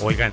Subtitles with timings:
[0.00, 0.32] Oigan,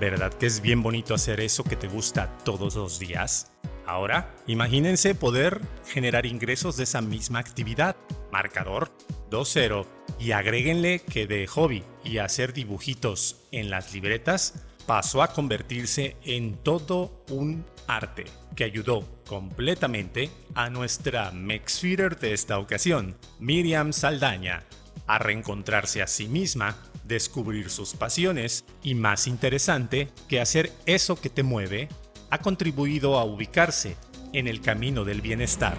[0.00, 3.52] ¿verdad que es bien bonito hacer eso que te gusta todos los días?
[3.86, 7.94] Ahora, imagínense poder generar ingresos de esa misma actividad.
[8.32, 8.90] Marcador
[9.30, 9.86] 2.0
[10.18, 16.56] y agréguenle que de hobby y hacer dibujitos en las libretas pasó a convertirse en
[16.56, 18.24] todo un arte
[18.56, 24.64] que ayudó completamente a nuestra Mexfeeder de esta ocasión, Miriam Saldaña,
[25.06, 31.30] a reencontrarse a sí misma, descubrir sus pasiones y más interesante que hacer eso que
[31.30, 31.88] te mueve,
[32.30, 33.96] ha contribuido a ubicarse
[34.32, 35.76] en el camino del bienestar.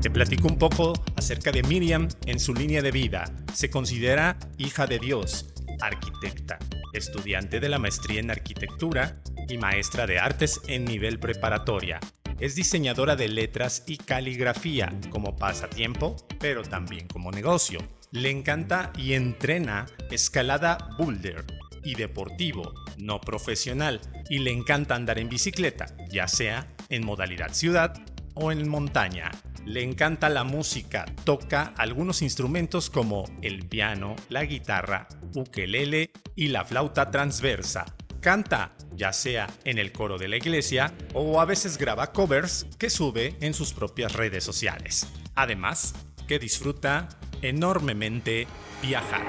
[0.00, 3.24] Te platico un poco acerca de Miriam en su línea de vida.
[3.54, 6.58] Se considera hija de Dios, arquitecta,
[6.92, 12.00] estudiante de la maestría en arquitectura y maestra de artes en nivel preparatoria.
[12.42, 17.78] Es diseñadora de letras y caligrafía como pasatiempo, pero también como negocio.
[18.10, 21.44] Le encanta y entrena escalada boulder
[21.84, 27.94] y deportivo, no profesional, y le encanta andar en bicicleta, ya sea en modalidad ciudad
[28.34, 29.30] o en montaña.
[29.64, 36.64] Le encanta la música, toca algunos instrumentos como el piano, la guitarra, ukelele y la
[36.64, 37.84] flauta transversa.
[38.22, 42.88] Canta, ya sea en el coro de la iglesia o a veces graba covers que
[42.88, 45.08] sube en sus propias redes sociales.
[45.34, 45.92] Además,
[46.28, 47.08] que disfruta
[47.42, 48.46] enormemente
[48.80, 49.26] viajar.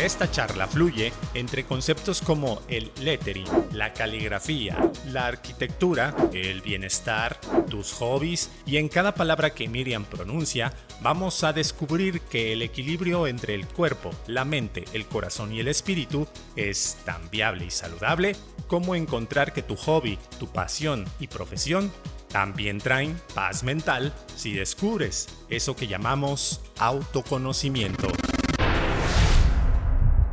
[0.00, 7.92] Esta charla fluye entre conceptos como el lettering, la caligrafía, la arquitectura, el bienestar, tus
[7.92, 13.54] hobbies y en cada palabra que Miriam pronuncia vamos a descubrir que el equilibrio entre
[13.54, 16.26] el cuerpo, la mente, el corazón y el espíritu
[16.56, 18.36] es tan viable y saludable
[18.68, 21.92] como encontrar que tu hobby, tu pasión y profesión
[22.28, 28.08] también traen paz mental si descubres eso que llamamos autoconocimiento.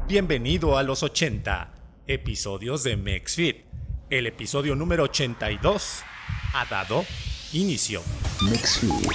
[0.08, 1.74] Bienvenido a los 80
[2.08, 3.58] episodios de MexFit.
[4.10, 6.00] El episodio número 82
[6.54, 7.04] ha dado
[7.52, 8.02] inicio.
[8.42, 9.12] MexFit.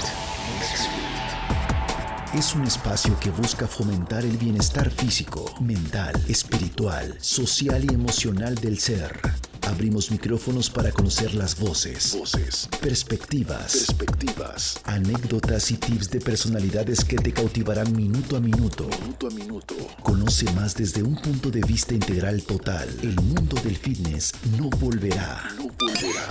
[2.35, 8.77] Es un espacio que busca fomentar el bienestar físico, mental, espiritual, social y emocional del
[8.77, 9.19] ser
[9.67, 17.15] Abrimos micrófonos para conocer las voces, voces, perspectivas, perspectivas, anécdotas y tips de personalidades que
[17.15, 18.87] te cautivarán minuto a minuto.
[19.01, 19.75] Minuto a minuto.
[20.01, 22.89] Conoce más desde un punto de vista integral total.
[23.01, 26.27] El mundo del fitness no volverá, no volverá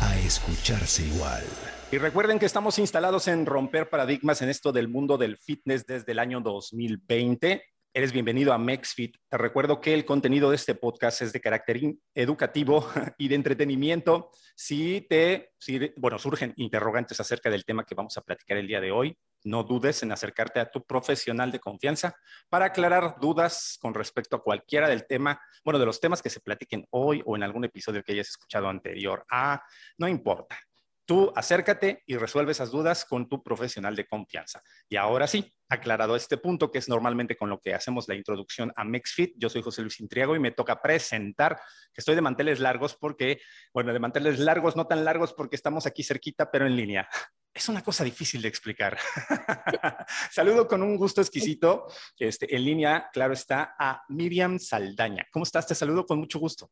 [0.00, 1.42] a escucharse igual.
[1.90, 6.12] Y recuerden que estamos instalados en romper paradigmas en esto del mundo del fitness desde
[6.12, 7.62] el año 2020.
[7.94, 9.18] Eres bienvenido a MexFit.
[9.28, 11.78] Te recuerdo que el contenido de este podcast es de carácter
[12.14, 12.88] educativo
[13.18, 14.30] y de entretenimiento.
[14.56, 15.52] Si te,
[15.98, 19.14] bueno, surgen interrogantes acerca del tema que vamos a platicar el día de hoy,
[19.44, 22.16] no dudes en acercarte a tu profesional de confianza
[22.48, 26.40] para aclarar dudas con respecto a cualquiera del tema, bueno, de los temas que se
[26.40, 29.26] platiquen hoy o en algún episodio que hayas escuchado anterior.
[29.30, 29.62] Ah,
[29.98, 30.58] no importa.
[31.04, 34.62] Tú acércate y resuelve esas dudas con tu profesional de confianza.
[34.88, 38.72] Y ahora sí, aclarado este punto, que es normalmente con lo que hacemos la introducción
[38.76, 41.56] a MexFit, yo soy José Luis Intriago y me toca presentar
[41.92, 43.40] que estoy de manteles largos porque,
[43.74, 47.08] bueno, de manteles largos, no tan largos porque estamos aquí cerquita, pero en línea.
[47.52, 48.96] Es una cosa difícil de explicar.
[50.30, 51.86] Saludo con un gusto exquisito.
[52.18, 55.26] Este, en línea, claro está, a Miriam Saldaña.
[55.32, 55.66] ¿Cómo estás?
[55.66, 56.70] Te saludo con mucho gusto.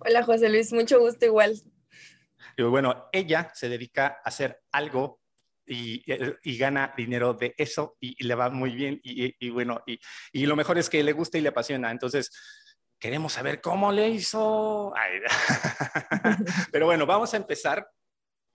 [0.00, 1.60] Hola, José Luis, mucho gusto igual.
[2.56, 5.20] Y bueno, ella se dedica a hacer algo
[5.66, 9.82] y, gana dinero de eso y, le va muy bien y, bueno,
[10.32, 11.90] y, lo mejor es que le gusta y le apasiona.
[11.90, 12.30] Entonces,
[12.98, 14.92] queremos saber cómo le hizo.
[16.72, 17.88] Pero bueno, vamos a empezar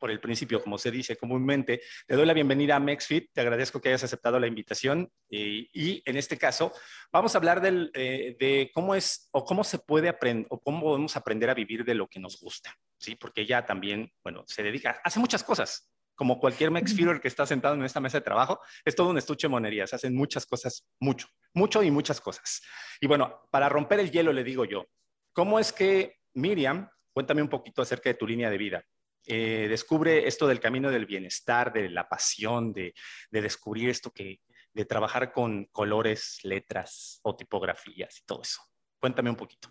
[0.03, 1.81] por el principio, como se dice comúnmente.
[2.05, 6.17] Te doy la bienvenida a MexFit, te agradezco que hayas aceptado la invitación y, en
[6.17, 6.73] este caso
[7.09, 11.15] vamos a hablar eh, de cómo es o cómo se puede aprender o cómo podemos
[11.15, 12.75] aprender a vivir de lo que nos gusta.
[12.97, 13.15] ¿sí?
[13.15, 17.75] Porque ella también, bueno, se dedica, hace muchas cosas, como cualquier Max que está sentado
[17.75, 21.29] en esta mesa de trabajo, es todo un estuche de monerías, hacen muchas cosas, mucho,
[21.53, 22.61] mucho y muchas cosas.
[22.99, 24.85] Y bueno, para romper el hielo le digo yo,
[25.31, 28.85] ¿cómo es que Miriam, cuéntame un poquito acerca de tu línea de vida,
[29.25, 32.93] eh, descubre esto del camino del bienestar, de la pasión, de,
[33.31, 34.41] de descubrir esto que,
[34.73, 38.61] de trabajar con colores, letras o tipografías y todo eso?
[38.99, 39.69] Cuéntame un poquito.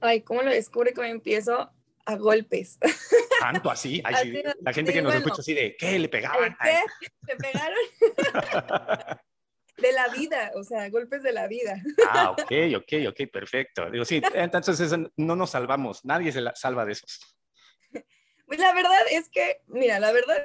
[0.00, 0.92] Ay, ¿cómo lo descubre?
[0.92, 1.72] ¿Cómo empiezo?
[2.06, 2.78] a golpes.
[3.40, 4.02] Tanto así.
[4.60, 5.98] la gente que nos escucha así de, ¿qué?
[5.98, 6.56] ¿Le pegaban?
[6.60, 6.78] ¿Qué?
[7.28, 7.78] ¿Le pegaron?
[9.76, 11.82] de la vida, o sea, golpes de la vida.
[12.10, 13.90] Ah, ok, ok, ok, perfecto.
[13.90, 17.18] Digo, sí, entonces no nos salvamos, nadie se salva de esos.
[18.50, 20.36] Pues la verdad es que, mira, la verdad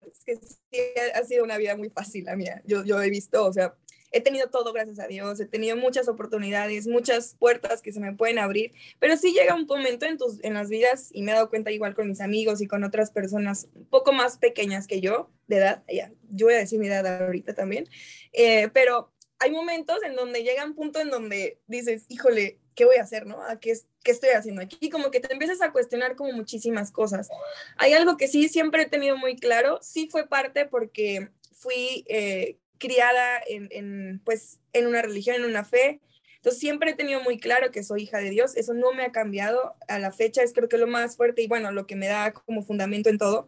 [0.00, 0.80] es que sí
[1.14, 2.60] ha sido una vida muy fácil la mía.
[2.66, 3.76] Yo, yo he visto, o sea,
[4.10, 8.16] he tenido todo, gracias a Dios, he tenido muchas oportunidades, muchas puertas que se me
[8.16, 11.34] pueden abrir, pero sí llega un momento en, tus, en las vidas, y me he
[11.36, 15.00] dado cuenta igual con mis amigos y con otras personas un poco más pequeñas que
[15.00, 17.88] yo, de edad, ya, yo voy a decir mi edad ahorita también,
[18.32, 22.96] eh, pero hay momentos en donde llega un punto en donde dices, híjole, ¿qué voy
[22.96, 23.42] a hacer, no?
[23.42, 24.90] ¿A qué, qué estoy haciendo aquí?
[24.90, 27.28] Como que te empiezas a cuestionar como muchísimas cosas.
[27.76, 32.58] Hay algo que sí siempre he tenido muy claro, sí fue parte porque fui eh,
[32.78, 36.00] criada en, pues, en una religión, en una fe.
[36.36, 38.56] Entonces siempre he tenido muy claro que soy hija de Dios.
[38.56, 40.42] Eso no me ha cambiado a la fecha.
[40.42, 43.18] Es creo que lo más fuerte y bueno, lo que me da como fundamento en
[43.18, 43.46] todo.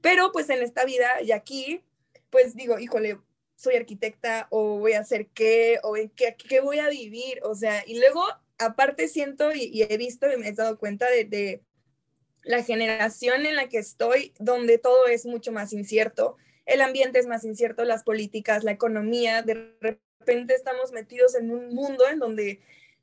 [0.00, 1.82] Pero pues en esta vida y aquí,
[2.30, 3.18] pues digo, híjole,
[3.56, 7.40] soy arquitecta o voy a hacer qué o en qué, qué voy a vivir.
[7.42, 8.22] O sea, y luego
[8.58, 11.62] aparte siento y, he visto y me he dado cuenta de, de
[12.42, 16.36] la generación en la que estoy, donde todo es mucho más incierto
[16.66, 21.72] el ambiente es más incierto, las políticas, la economía, de repente estamos metidos en un
[21.72, 22.60] mundo en donde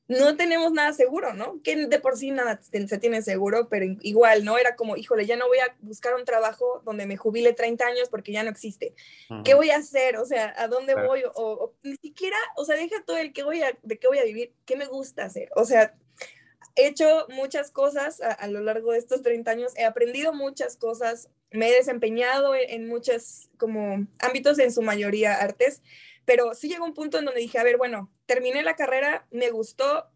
[0.07, 1.61] no tenemos nada seguro, ¿no?
[1.63, 4.57] Que de por sí nada se tiene seguro, pero igual, ¿no?
[4.57, 8.09] Era como, híjole, ya no voy a buscar un trabajo donde me jubile 30 años
[8.09, 8.93] porque ya no existe.
[9.45, 10.17] ¿Qué voy a hacer?
[10.17, 11.23] O sea, ¿a dónde voy?
[11.35, 14.25] O, ni siquiera, o sea, deja todo el que voy a, de qué voy a
[14.25, 15.49] vivir, ¿qué me gusta hacer?
[15.55, 15.95] O sea,
[16.75, 21.29] he hecho muchas cosas a, lo largo de estos 30 años, he aprendido muchas cosas,
[21.51, 25.81] me he desempeñado en, muchos como ámbitos, en su mayoría artes,
[26.25, 29.49] pero sí llegó un punto en donde dije, a ver, bueno, terminé la carrera, me
[29.49, 30.09] gustó,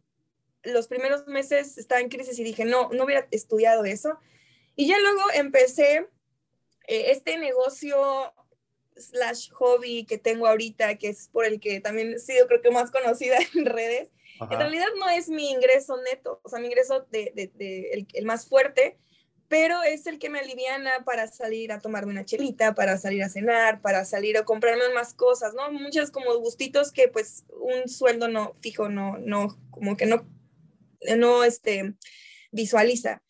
[0.63, 4.19] los primeros meses estaba en crisis y dije, no, no hubiera estudiado eso.
[4.75, 6.07] Y ya luego empecé
[6.87, 8.33] eh, este negocio
[8.95, 12.71] slash hobby que tengo ahorita, que es por el que también he sido creo que
[12.71, 17.07] más conocida en redes, en realidad no es mi ingreso neto, o sea, mi ingreso
[17.09, 18.99] de, de, el, más fuerte,
[19.47, 23.29] pero es el que me aliviana para salir a tomarme una chelita, para salir a
[23.29, 25.71] cenar, para salir a comprarme más cosas, ¿no?
[25.71, 30.27] Muchas como gustitos que pues un sueldo no fijo, no, no, como que no,
[31.17, 31.95] no, este,
[32.51, 33.23] visualiza.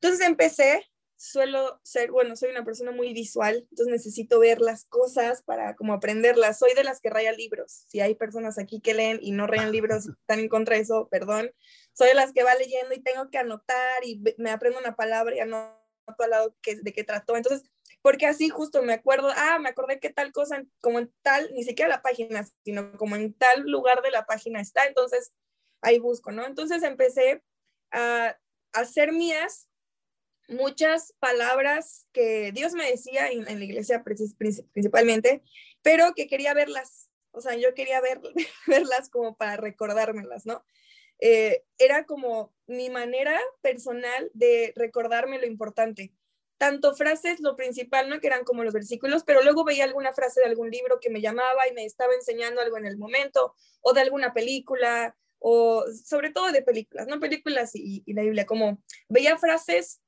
[0.00, 5.42] Entonces empecé suelo ser, bueno, soy una persona muy visual, entonces necesito ver las cosas
[5.42, 6.58] para como aprenderlas.
[6.58, 7.84] Soy de las que raya libros.
[7.88, 11.08] Si hay personas aquí que leen y no rayan libros están en contra de eso,
[11.10, 11.50] perdón.
[11.92, 15.34] Soy de las que va leyendo y tengo que anotar y me aprendo una palabra
[15.34, 15.74] y anoto
[16.18, 17.36] al lado que, de qué trató.
[17.36, 17.68] Entonces,
[18.02, 21.64] porque así justo me acuerdo, ah, me acordé que tal cosa, como en tal, ni
[21.64, 25.32] siquiera la página, sino como en tal lugar de la página está, entonces
[25.82, 26.46] ahí busco, ¿no?
[26.46, 27.42] Entonces empecé
[27.90, 28.38] a
[28.72, 29.68] hacer mías
[30.48, 35.42] muchas palabras que Dios me decía en, la iglesia principalmente,
[35.82, 38.20] pero que quería verlas, o sea, yo quería ver,
[38.66, 40.64] verlas como para recordármelas, ¿no?
[41.20, 46.12] Eh, era como mi manera personal de recordarme lo importante.
[46.58, 48.20] Tanto frases, lo principal, ¿no?
[48.20, 51.20] Que eran como los versículos, pero luego veía alguna frase de algún libro que me
[51.20, 56.30] llamaba y me estaba enseñando algo en el momento, o de alguna película, o sobre
[56.30, 57.18] todo de películas, ¿no?
[57.18, 60.00] Películas y, la Biblia, como veía frases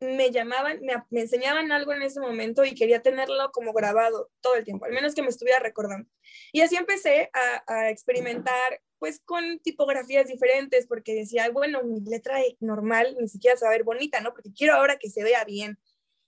[0.00, 0.80] me llamaban,
[1.10, 4.92] me, enseñaban algo en ese momento y quería tenerlo como grabado todo el tiempo, al
[4.92, 6.08] menos que me estuviera recordando.
[6.52, 13.16] Y así empecé a, experimentar pues con tipografías diferentes porque decía, bueno, mi letra normal
[13.20, 14.32] ni siquiera se bonita, ¿no?
[14.32, 15.78] Porque quiero ahora que se vea bien.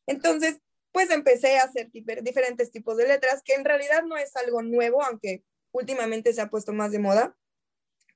[0.07, 0.61] Entonces,
[0.93, 5.03] pues empecé a hacer diferentes tipos de letras, que en realidad no es algo nuevo,
[5.03, 7.37] aunque últimamente se ha puesto más de moda,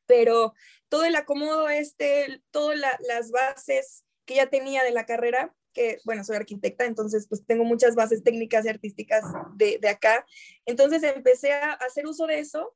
[0.06, 0.54] pero
[0.88, 6.24] todo el acomodo este, todas las bases que ya tenía de la carrera, que bueno,
[6.24, 10.26] soy arquitecta, entonces pues tengo muchas bases técnicas y artísticas de, de acá.
[10.66, 12.74] Entonces empecé a hacer uso de eso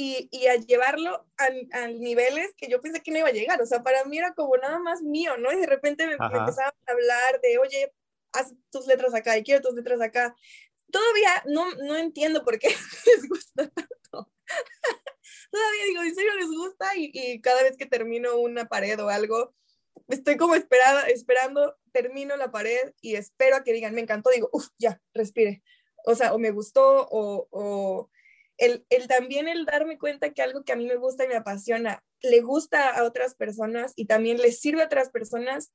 [0.00, 3.60] y, y a llevarlo a, a, niveles que yo pensé que no iba a llegar.
[3.60, 5.52] O sea, para mí era como nada más mío, ¿no?
[5.52, 7.92] Y de repente me, me empezaban a hablar de, oye,
[8.32, 10.36] haz tus letras acá y quiero tus letras acá.
[10.92, 12.68] Todavía no, no entiendo por qué
[13.06, 14.32] les gusta tanto.
[15.50, 16.96] Todavía digo, ¿en serio les gusta?
[16.96, 19.52] Y, y cada vez que termino una pared o algo,
[20.06, 24.48] estoy como esperada, esperando, termino la pared y espero a que digan, me encantó, digo,
[24.52, 25.64] uff, ya, respire.
[26.04, 28.10] O sea, o me gustó, o, o
[28.58, 31.36] el, el, también el darme cuenta que algo que a mí me gusta y me
[31.36, 35.72] apasiona, le gusta a otras personas y también le sirve a otras personas,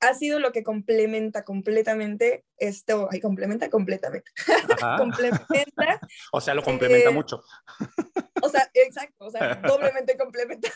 [0.00, 4.30] ha sido lo que complementa completamente esto, ay, complementa completamente.
[4.98, 6.00] complementa.
[6.32, 7.42] O sea, lo complementa eh, mucho.
[8.42, 10.68] o sea, exacto, o sea, doblemente complementa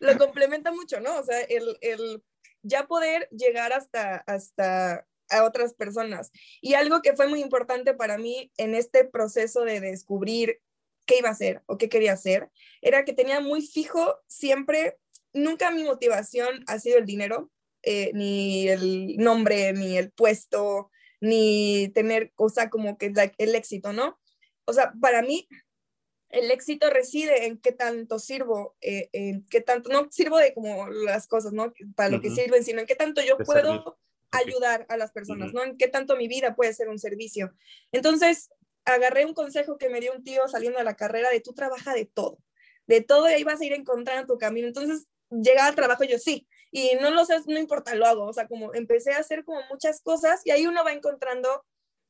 [0.00, 1.18] lo complementa mucho, ¿no?
[1.18, 2.22] O sea, el, el
[2.62, 6.30] ya poder llegar hasta, hasta a otras personas.
[6.60, 10.60] Y algo que fue muy importante para mí en este proceso de descubrir
[11.06, 12.50] qué iba a hacer o qué quería hacer,
[12.80, 14.96] era que tenía muy fijo siempre,
[15.32, 17.50] nunca mi motivación ha sido el dinero,
[17.82, 23.92] eh, ni el nombre, ni el puesto, ni tener, o sea, como que el éxito,
[23.92, 24.18] ¿no?
[24.64, 25.46] O sea, para mí,
[26.30, 30.88] el éxito reside en qué tanto sirvo, eh, en qué tanto, no sirvo de como
[30.88, 31.72] las cosas, ¿no?
[31.94, 33.98] Para lo que sirven, sino en qué tanto yo puedo
[34.36, 35.62] ayudar a las personas, ¿no?
[35.62, 37.54] En qué tanto mi vida puede ser un servicio.
[37.92, 38.50] Entonces,
[38.84, 41.94] agarré un consejo que me dio un tío saliendo de la carrera de tú trabaja
[41.94, 42.38] de todo,
[42.86, 44.66] de todo y ahí vas a ir encontrando tu camino.
[44.66, 48.32] Entonces, llegaba al trabajo yo sí, y no lo sé, no importa, lo hago, o
[48.32, 51.64] sea, como empecé a hacer como muchas cosas y ahí uno va encontrando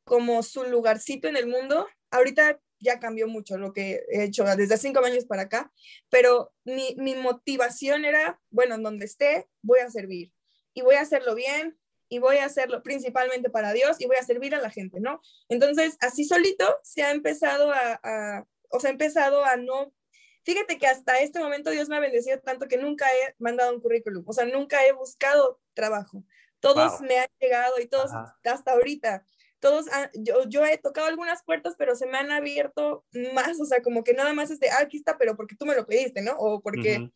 [0.05, 1.87] como su lugarcito en el mundo.
[2.11, 5.71] Ahorita ya cambió mucho lo que he hecho desde cinco años para acá,
[6.09, 10.33] pero mi, mi motivación era, bueno, en donde esté, voy a servir
[10.73, 11.79] y voy a hacerlo bien
[12.15, 15.21] y voy a hacerlo principalmente para Dios y voy a servir a la gente, ¿no?
[15.49, 19.93] Entonces, así solito se ha empezado a, a o sea, ha empezado a no
[20.45, 23.81] Fíjate que hasta este momento Dios me ha bendecido tanto que nunca he mandado un
[23.81, 26.23] currículum, o sea, nunca he buscado trabajo.
[26.61, 28.11] Todos me han llegado y todos
[28.45, 29.25] hasta ahorita.
[29.59, 33.81] Todos, yo, yo he tocado algunas puertas, pero se me han abierto más, o sea,
[33.83, 36.21] como que nada más es de, ah, aquí está, pero porque tú me lo pediste,
[36.21, 36.33] ¿no?
[36.37, 37.11] O porque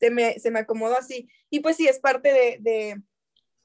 [0.00, 1.28] se, me, se me acomodó así.
[1.50, 3.02] Y pues sí, es parte de, de,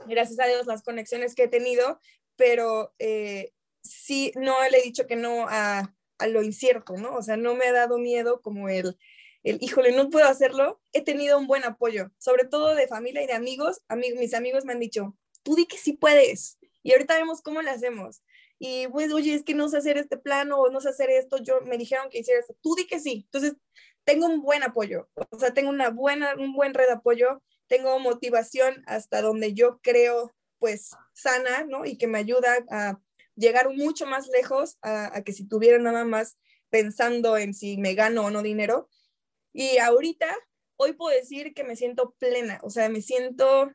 [0.06, 2.00] gracias a Dios, las conexiones que he tenido,
[2.36, 7.16] pero eh, sí, no le he dicho que no a, a lo incierto, ¿no?
[7.16, 8.98] O sea, no me ha dado miedo como el,
[9.44, 10.82] el, híjole, no puedo hacerlo.
[10.94, 13.82] He tenido un buen apoyo, sobre todo de familia y de amigos.
[13.96, 16.58] mis amigos me han dicho, tú di que sí puedes.
[16.84, 18.22] Y ahorita vemos cómo lo hacemos.
[18.60, 21.38] Y pues, oye, es que no sé hacer este plano o no sé hacer esto.
[21.38, 22.56] Yo me dijeron que hiciera esto.
[22.62, 23.24] Tú di que sí.
[23.26, 23.56] Entonces,
[24.04, 25.10] tengo un buen apoyo.
[25.30, 27.42] O sea, tengo una buena, un buen red de apoyo.
[27.68, 31.86] Tengo motivación hasta donde yo creo, pues, sana, ¿no?
[31.86, 33.00] Y que me ayuda a
[33.36, 36.38] llegar mucho más lejos a, que si tuviera nada más
[36.70, 38.90] pensando en si me gano o no dinero.
[39.54, 40.28] Y ahorita,
[40.76, 43.72] hoy puedo decir que me siento plena, o sea, me siento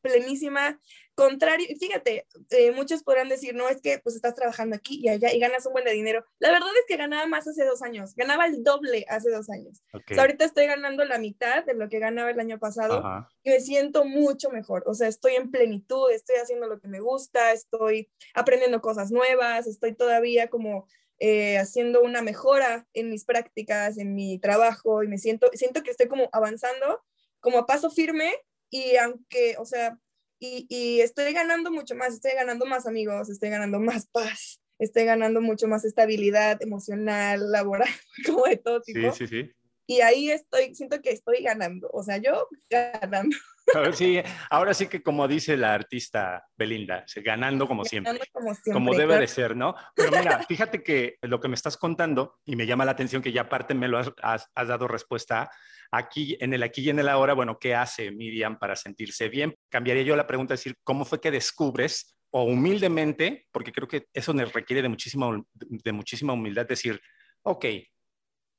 [0.00, 0.80] plenísima.
[1.22, 5.32] Contrario, fíjate, eh, muchos podrán decir, no, es que pues estás trabajando aquí y allá
[5.32, 6.24] y ganas un buen de dinero.
[6.40, 9.84] La verdad es que ganaba más hace dos años, ganaba el doble hace dos años.
[10.18, 13.04] ahorita estoy ganando la mitad de lo que ganaba el año pasado
[13.44, 14.82] y me siento mucho mejor.
[14.86, 19.68] O sea, estoy en plenitud, estoy haciendo lo que me gusta, estoy aprendiendo cosas nuevas,
[19.68, 20.88] estoy todavía como
[21.20, 25.92] eh, haciendo una mejora en mis prácticas, en mi trabajo y me siento, siento que
[25.92, 27.00] estoy como avanzando
[27.38, 28.32] como a paso firme
[28.70, 29.98] y aunque, o sea,
[30.42, 35.04] y, y, estoy ganando mucho más, estoy ganando más amigos, estoy ganando más paz, estoy
[35.04, 37.88] ganando mucho más estabilidad emocional, laboral,
[38.26, 39.12] como de todo tipo.
[39.12, 39.52] Sí, sí, sí.
[39.86, 43.36] Y ahí estoy, siento que estoy ganando, o sea, yo ganando.
[43.94, 48.94] Sí, ahora sí que como dice la artista Belinda, ganando como siempre, como, siempre, como
[48.94, 49.74] debe de ser, ¿no?
[49.94, 53.32] Pero mira, fíjate que lo que me estás contando, y me llama la atención que
[53.32, 55.50] ya aparte me lo has, has, has dado respuesta,
[55.90, 59.54] aquí, en el aquí y en el ahora, bueno, ¿qué hace Miriam para sentirse bien?
[59.68, 64.32] Cambiaría yo la pregunta, decir, ¿cómo fue que descubres o humildemente, porque creo que eso
[64.32, 66.98] requiere de muchísima, de muchísima humildad, decir,
[67.42, 67.66] ok,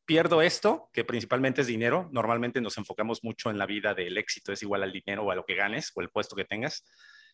[0.06, 2.10] pierdo esto, que principalmente es dinero.
[2.12, 5.36] Normalmente nos enfocamos mucho en la vida del éxito, es igual al dinero o a
[5.36, 6.86] lo que ganes o el puesto que tengas.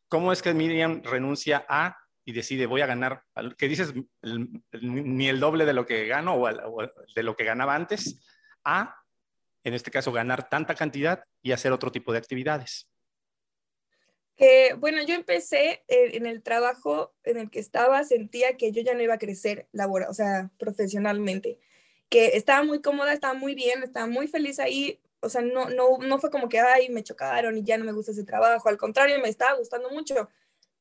[0.08, 3.24] ¿Cómo es que Miriam renuncia a y decide voy a ganar,
[3.58, 3.94] que dices
[4.72, 6.82] ni el doble de lo que gano o,
[7.16, 8.22] de lo que ganaba antes,
[8.64, 8.96] a,
[9.64, 12.88] en este caso, ganar tanta cantidad y hacer otro tipo de actividades?
[14.78, 18.94] bueno, yo empecé eh, en el trabajo en el que estaba, sentía que yo ya
[18.94, 21.60] no iba a crecer laboral, o sea, profesionalmente
[22.10, 25.00] que estaba muy cómoda, estaba muy bien, estaba muy feliz ahí.
[25.22, 27.92] O sea, no, no, no fue como que, ay, me chocaron y ya no me
[27.92, 28.70] gusta ese trabajo.
[28.70, 30.30] Al contrario, me estaba gustando mucho.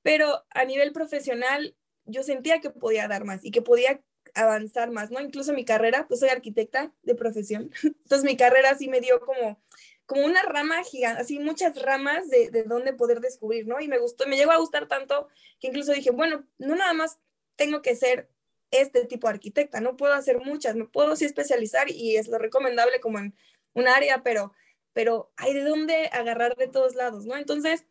[0.03, 4.01] Pero a nivel profesional, yo sentía que podía dar más y que podía
[4.35, 5.21] avanzar más, ¿no?
[5.21, 7.71] Incluso mi carrera, pues soy arquitecta de profesión.
[7.83, 9.61] Entonces mi carrera sí me dio como,
[10.07, 13.81] como una rama gigante, así muchas ramas de, de dónde poder descubrir, ¿no?
[13.81, 15.29] Y me gustó, me llegó a gustar tanto
[15.61, 17.19] que incluso dije, bueno, no nada más
[17.57, 18.31] tengo que ser
[18.71, 22.39] este tipo de arquitecta, no puedo hacer muchas, me puedo sí especializar y es lo
[22.39, 23.35] recomendable como en
[23.75, 24.53] un área, pero,
[24.93, 27.37] pero hay de dónde agarrar de todos lados, ¿no?
[27.37, 27.85] Entonces,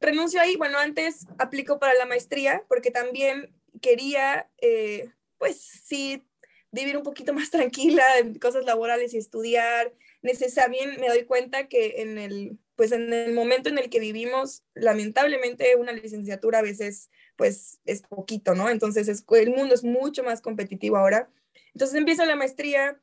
[0.00, 6.22] renuncio ahí, bueno, antes aplico para la maestría porque también quería, eh, pues sí,
[6.70, 9.92] vivir un poquito más tranquila en cosas laborales y estudiar.
[10.22, 14.64] Necesariamente me doy cuenta que en el, pues en el momento en el que vivimos,
[14.74, 18.68] lamentablemente una licenciatura a veces pues es poquito, ¿no?
[18.70, 21.28] Entonces es, el mundo es mucho más competitivo ahora.
[21.74, 23.00] Entonces empiezo la maestría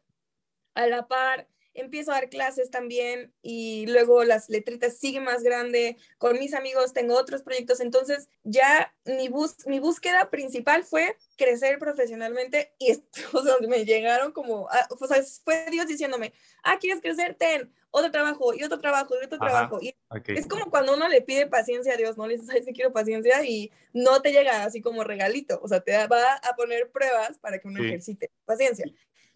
[0.75, 5.97] a la par, empiezo a dar clases también y luego las letritas siguen más grande.
[6.17, 7.79] Con mis amigos tengo otros proyectos.
[7.79, 13.21] Entonces ya mi, bus mi búsqueda principal fue crecer profesionalmente y esto,
[13.67, 16.33] me llegaron como, ah, o sea, fue Dios diciéndome,
[16.63, 17.35] ah, ¿quieres crecer?
[17.35, 17.73] Ten.
[17.91, 19.79] Otro trabajo y otro trabajo y otro trabajo.
[19.81, 19.95] Y
[20.27, 22.27] Es como cuando uno le pide paciencia a Dios, ¿no?
[22.27, 25.59] Le dices, ay, sí quiero paciencia y no te llega así como regalito.
[25.63, 28.85] O sea, te va a poner pruebas para que uno ejercite paciencia.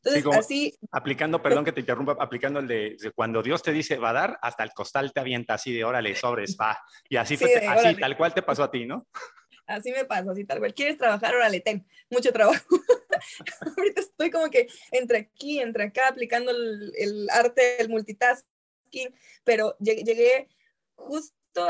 [0.04, 0.78] Entonces, así.
[0.92, 4.40] Aplicando, perdón que te interrumpa, aplicando el de, cuando Dios te dice va a dar,
[4.42, 6.78] hasta el costal te avienta así de órale, sobres, va.
[7.08, 9.08] Y así, fue, así tal cual te pasó a ti, ¿no?
[9.66, 10.74] Así me pasó, así tal cual.
[10.74, 11.36] ¿Quieres trabajar?
[11.36, 12.64] Órale, ten, mucho trabajo.
[13.78, 20.50] Ahorita estoy como que entre aquí, entre acá, aplicando el, arte del multitasking, pero llegué,
[20.96, 21.68] justo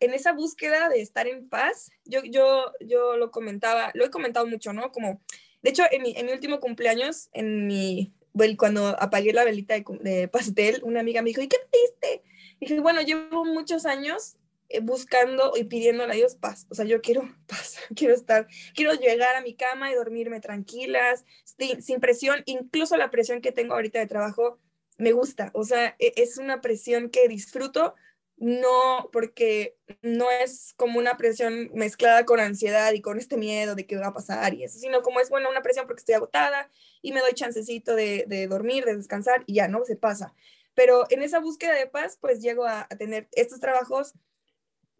[0.00, 1.90] en esa búsqueda de estar en paz.
[2.04, 4.92] Yo, yo, yo lo comentaba, lo he comentado mucho, ¿no?
[4.92, 5.20] Como
[5.62, 8.12] de hecho, en mi, en mi último cumpleaños, en mi,
[8.56, 12.22] cuando apagué la velita de, pastel, una amiga me dijo, ¿y qué pediste?
[12.58, 14.36] Y dije, bueno, llevo muchos años
[14.82, 16.66] buscando y pidiéndole a Dios paz.
[16.70, 21.24] O sea, yo quiero paz, quiero estar, quiero llegar a mi cama y dormirme tranquilas,
[21.44, 24.58] sin, sin presión, incluso la presión que tengo ahorita de trabajo
[24.98, 25.50] me gusta.
[25.54, 27.94] O sea, e, es una presión que disfruto
[28.36, 33.86] no porque no es como una presión mezclada con ansiedad y con este miedo de
[33.86, 36.70] qué va a pasar y eso, sino como es, bueno, una presión porque estoy agotada
[37.02, 39.84] y me doy chancecito de, de dormir, de descansar y ya, ¿no?
[39.84, 40.34] Se pasa.
[40.74, 44.14] Pero en esa búsqueda de paz, pues llego a tener estos trabajos,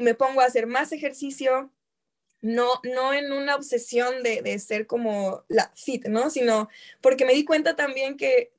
[0.00, 1.72] me pongo a hacer más ejercicio,
[2.42, 6.30] no, no en una obsesión de, de, ser como la fit, ¿no?
[6.30, 6.68] Sino
[7.02, 8.52] porque me di cuenta también que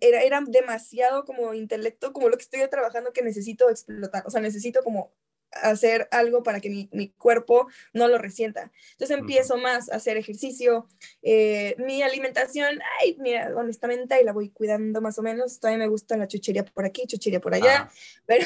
[0.00, 4.40] era, era demasiado como intelecto, como lo que estoy trabajando que necesito explotar, o sea,
[4.40, 5.12] necesito como
[5.52, 8.70] hacer algo para que mi, mi cuerpo no lo resienta.
[8.92, 10.86] Entonces empiezo más a hacer ejercicio,
[11.22, 15.88] eh, mi alimentación, ay, mira, honestamente ahí la voy cuidando más o menos, todavía me
[15.88, 17.90] gusta la chuchería por aquí, chuchería por allá,
[18.26, 18.44] pero,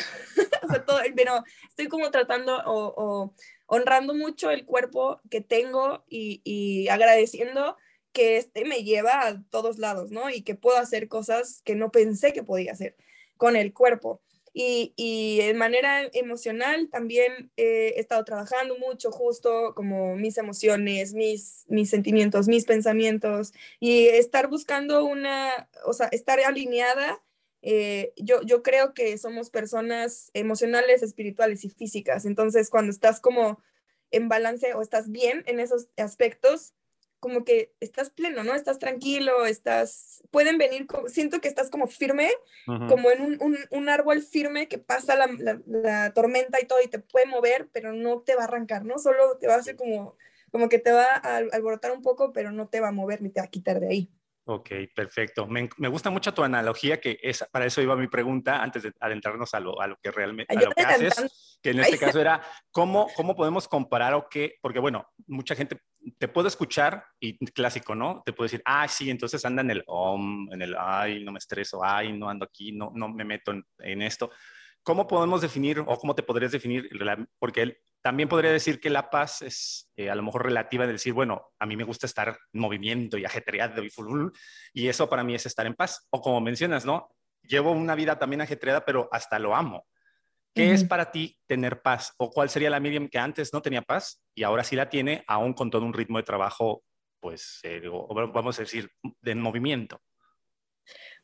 [0.63, 3.35] o sea, todo, pero estoy como tratando o, o
[3.75, 7.79] honrando mucho el cuerpo que tengo y, agradeciendo
[8.13, 10.29] que este me lleva a todos lados, ¿no?
[10.29, 12.97] Y que puedo hacer cosas que no pensé que podía hacer
[13.39, 14.21] con el cuerpo.
[14.55, 21.65] Y, y de manera emocional también he estado trabajando mucho justo como mis emociones, mis,
[21.69, 27.23] mis sentimientos, mis pensamientos y estar buscando una, o sea, estar alineada
[27.62, 32.25] eh, yo, yo creo que somos personas emocionales, espirituales y físicas.
[32.25, 33.62] Entonces, cuando estás como
[34.11, 36.75] en balance o estás bien en esos aspectos,
[37.23, 38.53] como que estás pleno, ¿no?
[38.53, 42.33] Estás tranquilo, estás, pueden venir, siento que estás como firme,
[42.67, 45.31] como en un, un, árbol firme que pasa la,
[45.67, 48.99] la, tormenta y todo y te puede mover, pero no te va a arrancar, ¿no?
[48.99, 50.17] Solo te va a hacer como,
[50.51, 53.31] como que te va a alborotar un poco, pero no te va a mover ni
[53.31, 54.11] te va a quitar de ahí.
[54.44, 55.46] Ok, perfecto.
[55.46, 59.55] Me, gusta mucho tu analogía, que es, para eso iba mi pregunta antes de adentrarnos
[59.55, 62.42] a lo, a lo que realmente a lo que haces, que en este caso era
[62.72, 65.81] cómo, cómo podemos comparar o qué, porque bueno, mucha gente
[66.18, 68.22] te puede escuchar y clásico, ¿no?
[68.26, 71.38] Te puede decir, ah, sí, entonces anda en el om, en el, ay, no me
[71.38, 74.33] estreso, ay, no ando aquí, no, no me meto en, en esto.
[74.83, 76.88] ¿Cómo podemos definir o cómo te podrías definir?
[77.38, 80.95] Porque él también podría decir que la paz es eh, a lo mejor relativa de
[80.95, 83.90] decir, bueno, a mí me gusta estar en movimiento y ajetreado y
[84.75, 86.07] y eso para mí es estar en paz.
[86.11, 87.14] O como mencionas, ¿no?
[87.42, 89.87] Llevo una vida también ajetreada, pero hasta lo amo.
[90.55, 92.12] ¿Qué es para ti tener paz?
[92.18, 95.25] ¿O cuál sería la Miriam que antes no tenía paz y ahora sí la tiene,
[95.27, 96.85] aún con todo un ritmo de trabajo,
[97.21, 97.81] pues, eh,
[98.35, 98.90] vamos a decir,
[99.21, 100.03] de movimiento?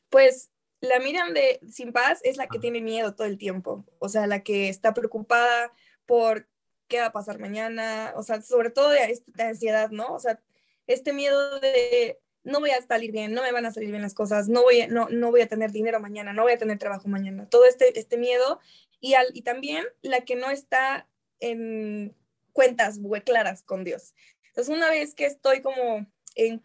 [0.08, 4.08] Pues la Miriam de Sin Paz es la que tiene miedo todo el tiempo, o
[4.08, 5.72] sea, la que está preocupada
[6.06, 6.48] por
[6.86, 10.14] qué va a pasar mañana, o sea, sobre todo de esta ansiedad, ¿no?
[10.14, 10.40] O sea,
[10.86, 14.14] este miedo de no voy a salir bien, no me van a salir bien las
[14.14, 16.78] cosas, no voy a, no, no voy a tener dinero mañana, no voy a tener
[16.78, 18.60] trabajo mañana, todo este, este miedo.
[19.00, 21.06] Y, al, y también la que no está
[21.40, 22.16] en
[22.52, 24.14] cuentas claras con Dios.
[24.48, 26.62] Entonces, una vez que estoy como en,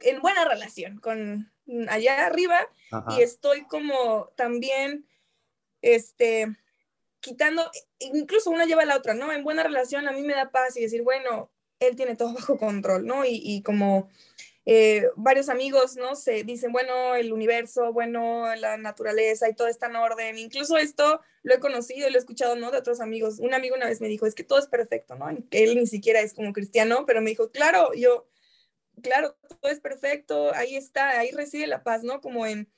[0.00, 1.51] en buena relación con,
[1.88, 2.68] allá arriba
[3.16, 5.06] y estoy como también,
[5.80, 6.48] este,
[7.20, 7.70] quitando,
[8.00, 9.32] incluso una lleva a la otra, ¿no?
[9.32, 12.58] En buena relación a mí me da paz y decir, bueno, él tiene todo bajo
[12.58, 13.24] control, ¿no?
[13.24, 14.10] Y, como
[14.64, 16.14] eh, varios amigos, ¿no?
[16.14, 20.38] Se dicen, bueno, el universo, bueno, la naturaleza y todo está en orden.
[20.38, 22.70] Incluso esto lo he conocido y lo he escuchado, ¿no?
[22.70, 23.38] De otros amigos.
[23.38, 25.28] Un amigo una vez me dijo, es que todo es perfecto, ¿no?
[25.50, 28.26] Él ni siquiera es como cristiano, pero me dijo, claro, yo,
[29.02, 32.20] claro, todo es perfecto, ahí está, ahí reside la paz, ¿no?
[32.20, 32.70] Como en,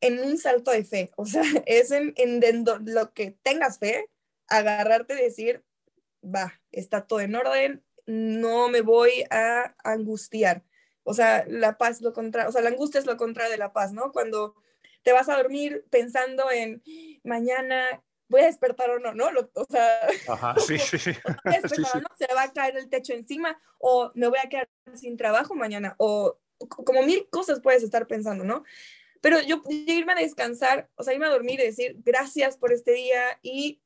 [0.00, 4.06] en un salto de fe, o sea, es en, en, lo que tengas fe,
[4.48, 5.64] agarrarte y decir,
[6.22, 10.64] va, está todo en orden, no me voy a angustiar.
[11.02, 13.72] O sea, la paz lo contrario, o sea, la angustia es lo contrario de la
[13.72, 14.12] paz, ¿no?
[14.12, 14.54] Cuando
[15.02, 16.82] te vas a dormir pensando en
[17.24, 19.28] mañana voy a despertar o no, ¿no?
[19.54, 20.98] o sea, Ajá, sí, sí.
[20.98, 21.12] sí.
[21.12, 25.94] Se va a caer el techo encima o me voy a quedar sin trabajo mañana
[25.98, 28.64] o como mil cosas puedes estar pensando, ¿no?
[29.20, 32.92] pero yo irme a descansar, o sea, irme a dormir y decir gracias por este
[32.92, 33.80] día y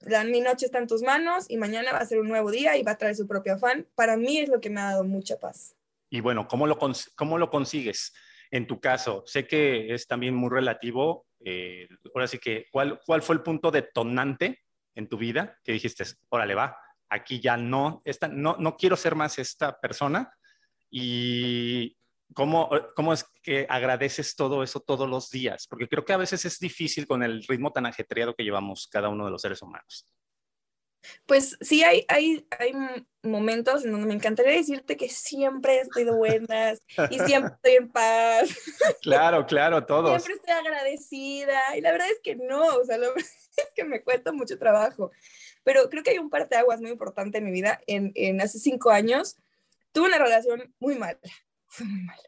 [0.00, 2.76] la, mi noche está en tus manos y mañana va a ser un nuevo día
[2.76, 3.86] y va a traer su propio afán.
[3.94, 5.76] Para mí es lo que me ha dado mucha paz.
[6.10, 6.78] Y bueno, ¿cómo lo,
[7.16, 8.12] cómo lo consigues?
[8.50, 11.25] En tu caso, sé que es también muy relativo.
[11.44, 14.62] Eh, ahora sí que, ¿cuál, ¿cuál fue el punto detonante
[14.94, 19.14] en tu vida que dijiste, órale, va, aquí ya no, esta, no, no quiero ser
[19.14, 20.32] más esta persona?
[20.90, 21.96] Y,
[22.34, 25.66] ¿Cómo, ¿Cómo, es que agradeces todo eso todos los días?
[25.68, 29.08] Porque creo que a veces es difícil con el ritmo tan ajetreado que llevamos cada
[29.08, 30.06] uno de los seres humanos.
[31.26, 32.72] Pues sí, hay, hay, hay
[33.22, 37.88] momentos en donde me encantaría decirte que siempre estoy de buenas y siempre estoy en
[37.90, 38.50] paz.
[39.02, 40.10] Claro, claro, todos.
[40.10, 43.24] Siempre estoy agradecida y la verdad es que no, o sea, la verdad
[43.56, 45.10] es que me cuesta mucho trabajo.
[45.64, 47.80] Pero creo que hay un parteaguas muy importante en mi vida.
[47.86, 49.36] En, en hace cinco años
[49.92, 51.18] tuve una relación muy mala
[51.76, 52.18] fue muy mal,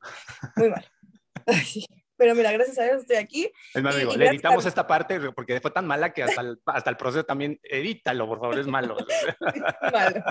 [0.57, 0.91] muy mal.
[2.19, 3.51] Pero mira, gracias a Dios estoy aquí.
[3.73, 6.91] Es más, digo, le editamos esta parte porque fue tan mala que hasta el, hasta
[6.91, 8.97] el proceso también edítalo, por favor, es malo.
[9.93, 10.25] malo,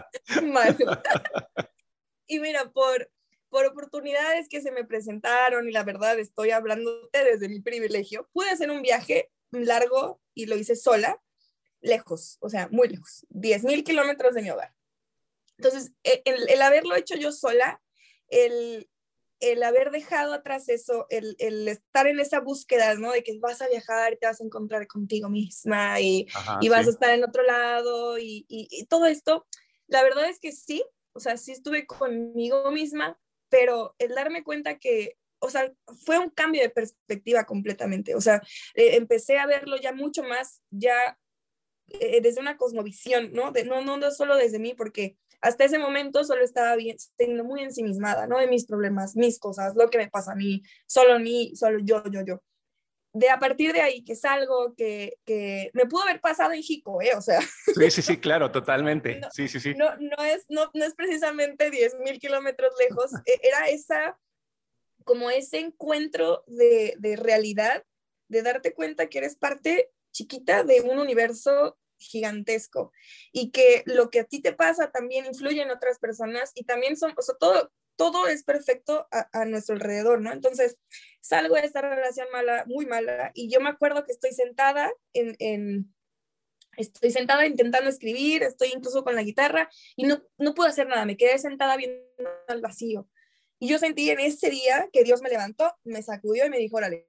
[0.44, 1.02] malo.
[2.28, 3.10] Y mira, por,
[3.50, 8.50] por oportunidades que se me presentaron, y la verdad estoy hablándote desde mi privilegio, pude
[8.50, 11.22] hacer un viaje largo y lo hice sola,
[11.80, 14.74] lejos, o sea, muy lejos, 10 mil kilómetros de mi hogar.
[15.58, 17.82] Entonces, e, el, el, haberlo hecho yo sola,
[18.28, 18.90] el,
[19.40, 23.12] el haber dejado atrás eso, el, el, estar en esa búsqueda, ¿no?
[23.12, 26.28] De que vas a viajar y te vas a encontrar contigo misma y,
[26.62, 29.46] y vas a estar en otro lado y, y, todo esto,
[29.88, 33.20] la verdad es que sí, o sea, sí estuve conmigo misma,
[33.50, 35.72] pero el darme cuenta que, o sea,
[36.04, 38.42] fue un cambio de perspectiva completamente, o sea,
[38.74, 41.18] eh, empecé a verlo ya mucho más, ya
[41.88, 43.52] eh, desde una cosmovisión, ¿no?
[43.52, 47.44] De, no, no, no solo desde mí, porque hasta ese momento solo estaba bien, siendo
[47.44, 48.40] muy ensimismada, ¿no?
[48.40, 51.80] De mis problemas, mis cosas, lo que me pasa a mí, solo a mí, solo
[51.80, 52.42] yo, yo, yo.
[53.14, 57.02] De a partir de ahí que salgo, que, que me pudo haber pasado en Jico,
[57.02, 57.16] ¿eh?
[57.16, 57.40] O sea.
[57.76, 59.20] Sí, sí, sí, claro, totalmente.
[59.20, 59.74] No, sí, sí, sí.
[59.76, 64.20] No, no, es, no, no es precisamente 10 mil kilómetros lejos, e, era esa,
[65.04, 67.84] como ese encuentro de, de realidad,
[68.28, 72.92] de darte cuenta que eres parte chiquita de un universo gigantesco
[73.32, 76.98] y que lo que a ti te pasa también influye en otras personas y también
[76.98, 80.32] son, o sea, todo, todo es perfecto a, nuestro alrededor, ¿no?
[80.32, 80.78] Entonces,
[81.22, 85.36] salgo de esta relación mala, muy mala, y yo me acuerdo que estoy sentada en,
[85.40, 85.94] en
[86.78, 91.06] estoy sentada intentando escribir, estoy incluso con la guitarra y no, no pude hacer nada,
[91.06, 92.04] me quedé sentada viendo
[92.48, 93.10] al vacío.
[93.60, 96.78] Y yo sentí en ese día que Dios me levantó, me sacudió y me dijo,
[96.78, 97.08] órale,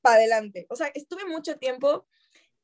[0.00, 0.66] para adelante.
[0.70, 2.06] O sea, estuve mucho tiempo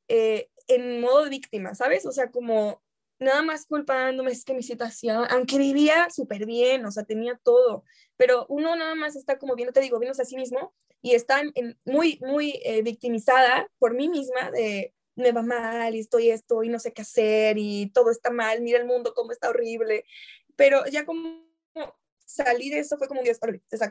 [0.09, 2.07] eh, en modo de víctima, ¿sabes?
[2.07, 2.83] O sea, como
[3.19, 7.85] nada más culpándome, es que mi situación, aunque vivía súper bien, o sea, tenía todo,
[8.17, 11.41] pero uno nada más está como viendo, te digo, viéndose a sí mismo y está
[11.41, 16.63] en, muy, muy eh, victimizada por mí misma de me va mal y estoy esto
[16.63, 20.05] y no sé qué hacer y todo está mal, mira el mundo cómo está horrible,
[20.57, 21.47] pero ya como
[22.27, 23.39] salí de eso fue como un Dios,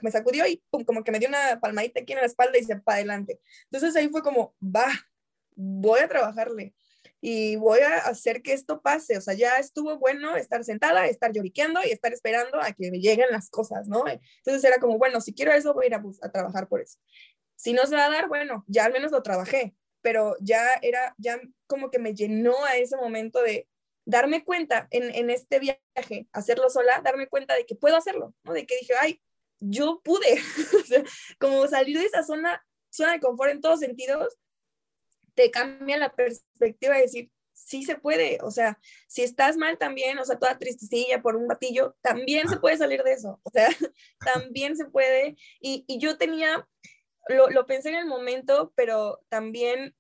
[0.01, 2.63] me sacudió y pum, como que me dio una palmadita aquí en la espalda y
[2.63, 3.39] se para adelante.
[3.71, 4.87] Entonces ahí fue como, va,
[5.55, 6.73] voy a trabajarle
[7.27, 9.17] y voy a hacer que esto pase.
[9.17, 12.99] O sea, ya estuvo bueno estar sentada, estar lloriqueando y estar esperando a que me
[12.99, 14.03] lleguen las cosas, ¿no?
[14.07, 16.99] Entonces era como, bueno, si quiero eso, voy a ir a, trabajar por eso.
[17.55, 21.15] Si no se va a dar, bueno, ya al menos lo trabajé, pero ya era,
[21.17, 23.67] ya como que me llenó a ese momento de
[24.05, 28.53] darme cuenta en, en este viaje, hacerlo sola, darme cuenta de que puedo hacerlo, ¿no?
[28.53, 29.19] De que dije, ay,
[29.59, 30.37] yo pude,
[31.39, 34.37] como salir de esa zona, zona de confort en todos sentidos
[35.35, 40.19] te cambia la perspectiva de decir, sí se puede, o sea, si estás mal también,
[40.19, 43.67] o sea, toda tristecilla por un batillo, también se puede salir de eso, o sea,
[44.19, 45.35] también se puede.
[45.59, 46.67] Y, y yo tenía,
[47.27, 49.95] lo, lo, pensé en el momento, pero también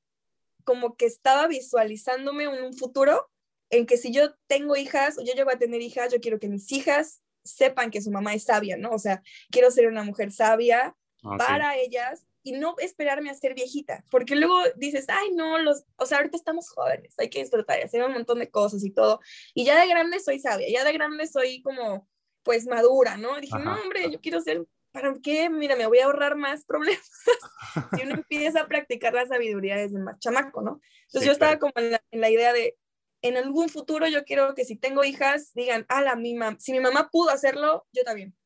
[0.63, 3.29] como que estaba visualizándome un futuro
[3.69, 6.49] en que si yo tengo hijas o yo llego a tener hijas, yo quiero que
[6.49, 8.91] mis hijas sepan que su mamá es sabia, ¿no?
[8.91, 9.21] O sea,
[9.51, 10.95] quiero ser una mujer sabia
[11.37, 16.05] para ellas y no esperarme a ser viejita, porque luego dices, ay, no, los, o
[16.05, 19.19] sea, ahorita estamos jóvenes, hay que disfrutar y hacer un montón de cosas y todo.
[19.55, 22.07] Y ya de grande soy sabia, ya de grande soy como,
[22.43, 23.41] pues, madura, ¿no?
[23.41, 25.49] dije, no, hombre, yo quiero ser, ¿para qué?
[25.49, 27.09] Mira, me voy a ahorrar más problemas
[27.97, 30.79] si uno empieza a practicar la sabiduría desde más chamaco, ¿no?
[31.07, 32.77] Entonces yo estaba como en la, en la, idea de,
[33.23, 36.79] en algún futuro yo quiero que si tengo hijas, digan, ah, la mi si mi
[36.79, 38.37] mamá pudo hacerlo, yo también.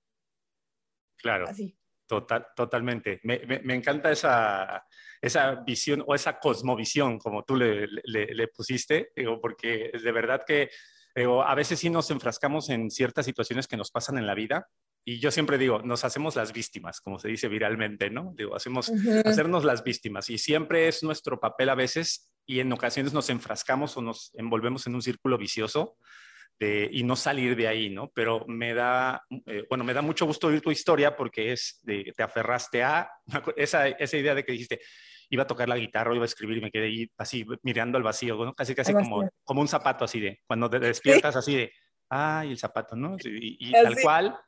[1.18, 1.50] Claro.
[1.50, 1.79] Así.
[2.10, 3.20] Total, totalmente.
[3.22, 4.84] Me, me, encanta esa,
[5.22, 10.42] esa visión o esa cosmovisión, como tú le, le, le pusiste, digo, porque de verdad
[10.44, 10.72] que
[11.16, 14.68] digo, a veces sí nos enfrascamos en ciertas situaciones que nos pasan en la vida
[15.06, 18.34] y yo siempre digo, nos hacemos las víctimas, como se dice viralmente, ¿no?
[18.36, 18.92] Digo, hacemos,
[19.24, 23.96] hacernos las víctimas y siempre es nuestro papel a veces y en ocasiones nos enfrascamos
[23.98, 25.96] o nos envolvemos en un círculo vicioso
[26.60, 28.12] de, y no salir de ahí, ¿no?
[28.14, 32.12] Pero me da, eh, bueno, me da mucho gusto oír tu historia porque es de,
[32.16, 33.10] te aferraste a
[33.56, 34.82] esa, esa idea de que dijiste,
[35.30, 38.04] iba a tocar la guitarra, iba a escribir y me quedé ahí así mirando al
[38.04, 38.54] vacío, ¿no?
[38.54, 41.72] casi casi como, como un zapato así de, cuando te despiertas así de,
[42.10, 43.16] ay, el zapato, ¿no?
[43.24, 44.40] Y, tal cual,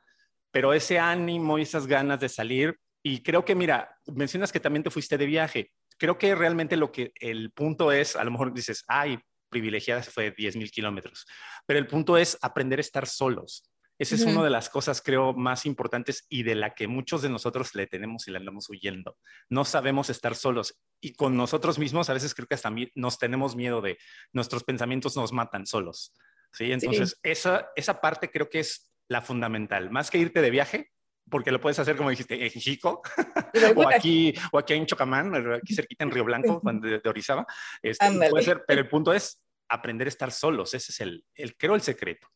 [0.50, 4.84] pero ese ánimo y esas ganas de salir, y creo que, mira, mencionas que también
[4.84, 8.54] te fuiste de viaje, creo que realmente lo que el punto es, a lo mejor
[8.54, 9.19] dices, ay,
[9.51, 11.27] privilegiada se fue 10 mil kilómetros,
[11.67, 13.67] pero el punto es aprender a estar solos.
[13.99, 17.29] Esa es una de las cosas, creo, más importantes y de la que muchos de
[17.29, 19.15] nosotros le tenemos y le andamos huyendo.
[19.47, 23.55] No sabemos estar solos y con nosotros mismos a veces creo que hasta nos tenemos
[23.55, 23.99] miedo de
[24.33, 26.15] nuestros pensamientos nos matan solos.
[26.51, 26.71] ¿sí?
[26.71, 29.91] Entonces, Esa, esa parte creo que es la fundamental.
[29.91, 30.91] Más que irte de viaje,
[31.32, 33.02] porque lo puedes hacer, como dijiste, en Chico,
[33.76, 37.48] o, aquí, o aquí en Chocamán, aquí cerquita en Río Blanco, de, de Orizaba.
[37.82, 40.74] Este, puede ser, pero el punto es aprender a estar solos.
[40.74, 42.28] Ese es el, el, creo, el secreto.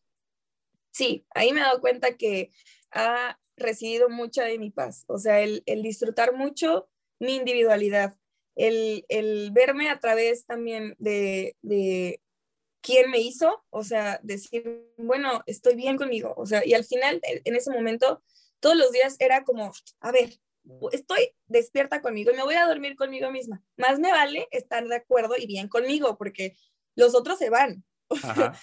[0.91, 2.51] Sí, ahí me he dado cuenta que
[2.91, 5.03] ha recibido mucha de mi paz.
[5.07, 8.15] O sea, el, el disfrutar mucho mi individualidad,
[8.55, 12.21] el, el, verme a través también de, de
[12.81, 17.19] quién me hizo, o sea, decir, bueno, estoy bien conmigo, o sea, y al final,
[17.23, 18.21] en ese momento,
[18.65, 20.39] todos los días era como, a ver,
[20.91, 23.61] estoy despierta conmigo y me voy a dormir conmigo misma.
[23.77, 26.57] Más me vale estar de acuerdo y bien conmigo, porque
[26.95, 27.83] los otros se van.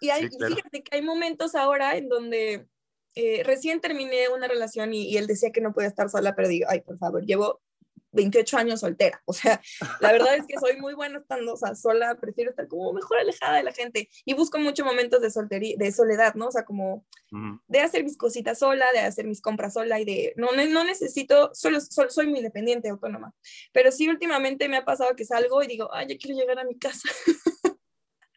[0.00, 2.66] y hay, fíjate que hay momentos ahora en donde
[3.14, 6.48] eh, recién terminé una relación y, y, él decía que no podía estar sola, pero
[6.48, 7.62] digo, ay, por favor, llevo
[8.14, 9.20] 28 años soltera.
[9.26, 9.60] O sea,
[10.00, 13.18] la verdad es que soy muy buena estando o sea, sola, prefiero estar como mejor
[13.18, 16.48] alejada de la gente y busco muchos momentos de soltería, de soledad, ¿no?
[16.48, 17.04] O sea, como
[17.66, 21.50] de hacer mis cositas sola, de hacer mis compras sola y de, no, no necesito,
[21.52, 23.34] solo, soy muy independiente, autónoma.
[23.72, 26.64] Pero sí, últimamente me ha pasado que salgo y digo, ay, ya quiero llegar a
[26.64, 27.08] mi casa.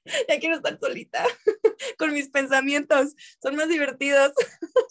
[0.27, 1.23] ya quiero estar solita
[1.97, 4.33] con mis pensamientos, son más divertidos.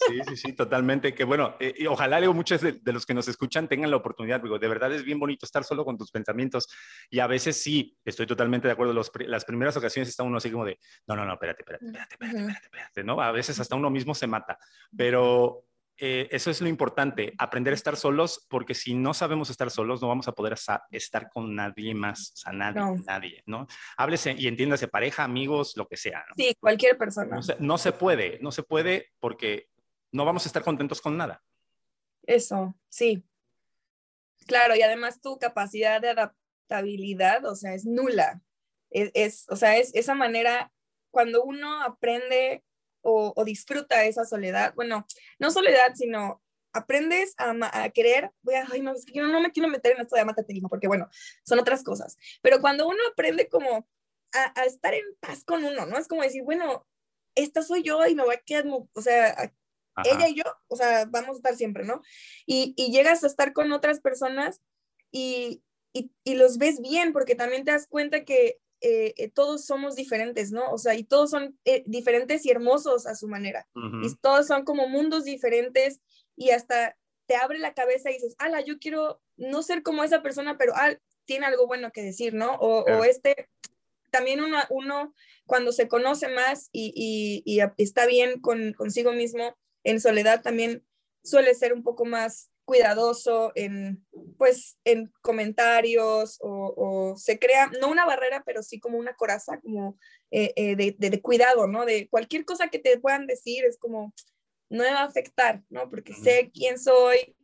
[0.08, 1.14] Sí, sí, sí, totalmente.
[1.14, 4.40] Que bueno, eh, y ojalá digo, muchos de, los que nos escuchan tengan la oportunidad,
[4.40, 6.68] digo, de verdad es bien bonito estar solo con tus pensamientos
[7.10, 10.50] y a veces sí, estoy totalmente de acuerdo, los, las primeras ocasiones está uno así
[10.50, 13.20] como de, no, no, no, espérate, espérate, espérate, espérate, espérate, ¿no?
[13.20, 14.58] A veces hasta uno mismo se mata,
[14.96, 15.65] pero
[15.98, 20.02] eh, eso es lo importante, aprender a estar solos, porque si no sabemos estar solos,
[20.02, 20.54] no vamos a poder
[20.90, 22.96] estar con nadie más, o sea, nadie, no.
[23.06, 23.66] nadie, ¿no?
[23.96, 26.24] Háblese y entiéndase pareja, amigos, lo que sea.
[26.28, 26.34] ¿no?
[26.36, 27.36] Sí, cualquier persona.
[27.36, 29.70] No se, no se, puede, no se puede porque
[30.12, 31.42] no vamos a estar contentos con nada.
[32.24, 33.24] Eso, sí.
[34.46, 38.42] Claro, y además tu capacidad de adaptabilidad, o sea, es nula.
[38.90, 40.70] Es, es o sea, es esa manera,
[41.10, 42.65] cuando uno aprende
[43.06, 44.74] o, disfruta esa soledad.
[44.74, 45.06] Bueno,
[45.38, 46.42] no soledad, sino
[46.72, 50.02] aprendes a, querer, voy a, ay, no, es que yo no me quiero meter en
[50.02, 51.08] esto de mismo, porque bueno,
[51.44, 52.18] son otras cosas.
[52.42, 53.88] Pero cuando uno aprende como
[54.32, 55.96] a, estar en paz con uno, ¿no?
[55.96, 56.86] Es como decir, bueno,
[57.34, 59.52] esta soy yo y me voy a quedar, o sea,
[60.04, 62.02] ella y yo, o sea, vamos a estar siempre, ¿no?
[62.44, 64.60] Y, y llegas a estar con otras personas
[65.10, 65.62] y,
[65.94, 69.96] y, y, los ves bien, porque también te das cuenta que eh, eh, todos somos
[69.96, 70.70] diferentes, ¿no?
[70.70, 73.66] O sea, y todos son eh, diferentes y hermosos a su manera.
[74.02, 76.00] Y todos son como mundos diferentes
[76.36, 80.22] y hasta te abre la cabeza y dices, ala, yo quiero no ser como esa
[80.22, 82.54] persona, pero ah, tiene algo bueno que decir, ¿no?
[82.56, 83.48] O, o este,
[84.10, 85.14] también uno, uno,
[85.46, 90.84] cuando se conoce más y, y, y está bien con, consigo mismo, en soledad también
[91.22, 94.04] suele ser un poco más cuidadoso en,
[94.36, 99.98] pues, en comentarios o, se crea, no una barrera, pero sí como una coraza, como
[100.30, 101.86] eh, eh, de, de, cuidado, ¿no?
[101.86, 104.12] De cualquier cosa que te puedan decir es como,
[104.68, 105.88] no me va a afectar, ¿no?
[105.88, 107.36] Porque sé quién soy,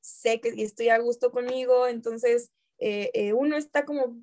[0.00, 4.16] sé que estoy a gusto conmigo, entonces eh, uno está como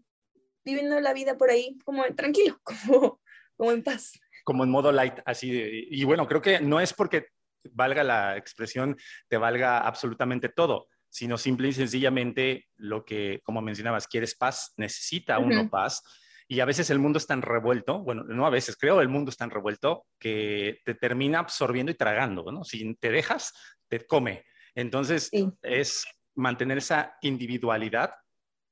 [0.64, 3.20] viviendo la vida por ahí como tranquilo, como,
[3.58, 4.14] como en paz.
[4.46, 5.50] Como en modo light, así.
[5.92, 7.28] y bueno, creo que no es porque
[7.72, 14.08] valga la expresión, te valga absolutamente todo, sino simple y sencillamente lo que, como mencionabas,
[14.08, 16.02] quieres paz, necesita uno paz.
[16.48, 19.30] Y a veces el mundo es tan revuelto, bueno, no a veces, creo el mundo
[19.30, 22.64] es tan revuelto que te termina absorbiendo y tragando, ¿no?
[22.64, 23.52] Si te dejas,
[23.90, 24.46] te come.
[24.74, 25.30] Entonces,
[25.62, 28.12] es mantener esa individualidad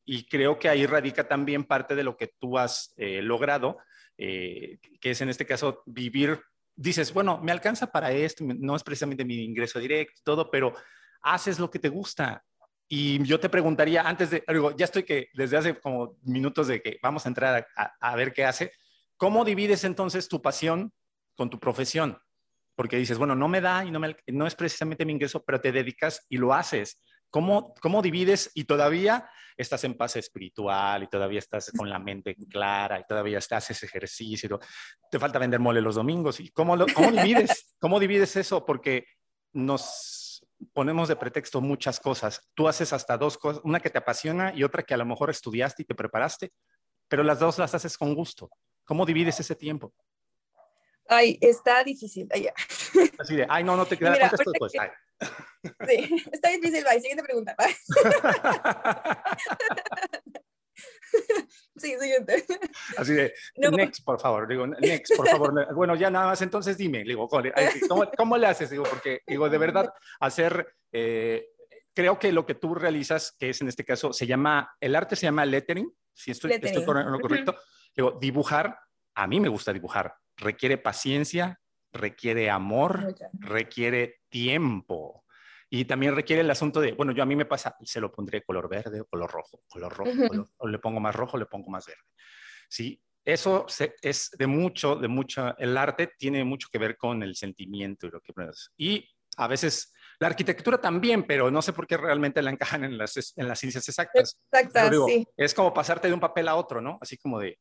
[0.06, 3.80] y creo que ahí radica también parte de lo que tú has eh, logrado,
[4.18, 6.40] eh, que es en este caso vivir
[6.76, 10.74] dices, bueno, me alcanza para esto, no es precisamente mi ingreso directo, todo, pero
[11.22, 12.44] haces lo que te gusta.
[12.88, 16.82] Y yo te preguntaría, antes de, digo, ya estoy que desde hace como minutos de
[16.82, 18.72] que vamos a entrar a, ver qué hace,
[19.18, 20.94] ¿cómo divides entonces tu pasión
[21.36, 22.20] con tu profesión?
[22.76, 25.62] porque dices, bueno, no me da y no, me, no es precisamente mi ingreso, pero
[25.62, 27.02] te dedicas y lo haces.
[27.36, 32.34] ¿Cómo, ¿Cómo divides y todavía estás en paz espiritual y todavía estás con la mente
[32.50, 34.58] clara y todavía estás ese ejercicio?
[35.12, 36.40] Te falta vender mole los domingos.
[36.40, 37.76] ¿Y cómo, lo, cómo divides?
[37.82, 38.66] ¿Cómo divides eso?
[38.66, 39.06] Porque
[39.52, 42.40] nos ponemos de pretexto muchas cosas.
[42.54, 45.30] Tú haces hasta dos cosas, una que te apasiona y otra que a lo mejor
[45.30, 46.54] estudiaste y te preparaste,
[47.10, 48.50] pero las dos las haces con gusto.
[48.86, 49.94] ¿Cómo divides ese tiempo?
[51.08, 52.28] Ay, está difícil.
[52.32, 52.48] Ay,
[53.20, 54.14] Así de, ay, no, no te quedas.
[54.14, 54.72] Mira, después.
[54.72, 54.80] Sí,
[56.32, 56.84] está difícil.
[56.84, 57.00] Bye.
[57.02, 57.56] Siguiente pregunta.
[61.78, 62.46] Sí, siguiente.
[62.98, 64.48] Así de, next, por favor.
[64.48, 65.74] Digo, next, por favor.
[65.74, 67.04] Bueno, ya nada más, entonces dime.
[67.04, 68.70] Digo, ¿cómo, ¿cómo le haces?
[68.70, 71.50] Digo, porque, digo, de verdad, hacer, eh,
[71.94, 75.16] creo que lo que tú realizas, que es en este caso, se llama, el arte
[75.16, 77.58] se llama lettering, si estoy, estoy lo correcto.
[77.96, 78.78] Digo, dibujar,
[79.14, 81.60] a mí me gusta dibujar requiere paciencia,
[81.92, 85.24] requiere amor, requiere tiempo.
[85.70, 88.44] Y también requiere el asunto de, bueno, yo a mí me pasa, se lo pondré
[88.44, 90.12] color verde o color rojo, color rojo,
[90.58, 92.04] o le pongo más rojo, le pongo más verde.
[92.70, 93.66] Sí, eso
[94.02, 98.12] es de mucho, de mucho, el arte tiene mucho que ver con el sentimiento y
[98.12, 98.34] lo que
[98.78, 102.98] Y a veces la arquitectura también, pero no sé por qué realmente la encajan en
[102.98, 104.40] las, en las ciencias exactas.
[104.52, 105.28] Exactas, sí.
[105.36, 106.98] Es como pasarte de un papel a otro, ¿no?
[107.02, 107.60] Así como de,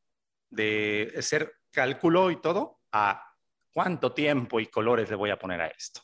[0.49, 3.21] de ser cálculo y todo a
[3.73, 6.01] cuánto tiempo y colores le voy a poner a esto.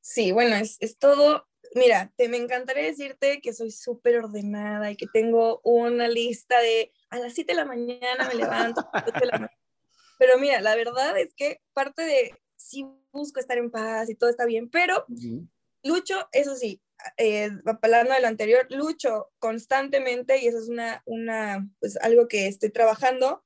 [0.00, 1.48] Sí, bueno, es, es todo.
[1.74, 6.92] Mira, te me encantaría decirte que soy súper ordenada y que tengo una lista de
[7.10, 8.88] a las 7 de la mañana me levanto.
[10.18, 14.30] Pero mira, la verdad es que parte de sí busco estar en paz y todo
[14.30, 15.04] está bien, pero
[15.82, 16.80] lucho, eso sí,
[17.16, 17.50] eh,
[17.82, 22.70] hablando de lo anterior, lucho constantemente y eso es una, una, pues algo que estoy
[22.70, 23.44] trabajando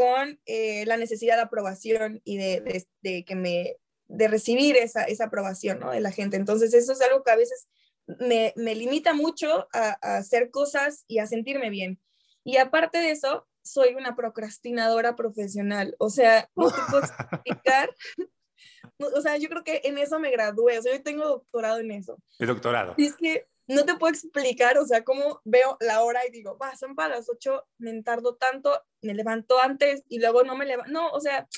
[0.00, 3.76] con eh, la necesidad de aprobación y de, de, que me,
[4.08, 5.90] de recibir esa, esa aprobación ¿no?
[5.90, 6.38] de la gente.
[6.38, 7.68] Entonces eso es algo que a veces
[8.06, 12.00] me, me limita mucho a, a, hacer cosas y a sentirme bien.
[12.44, 15.94] Y aparte de eso, soy una procrastinadora profesional.
[15.98, 17.94] O sea, no te puedo explicar.
[19.14, 20.78] o sea, yo creo que en eso me gradué.
[20.78, 22.16] O sea, yo tengo doctorado en eso.
[22.38, 22.94] El doctorado.
[22.96, 26.58] Y es que no te puedo explicar, o sea, cómo veo la hora y digo,
[26.58, 30.66] va, son para las 8, me tardo tanto, me levanto antes y luego no me
[30.66, 30.92] levanto.
[30.92, 31.48] No, o sea,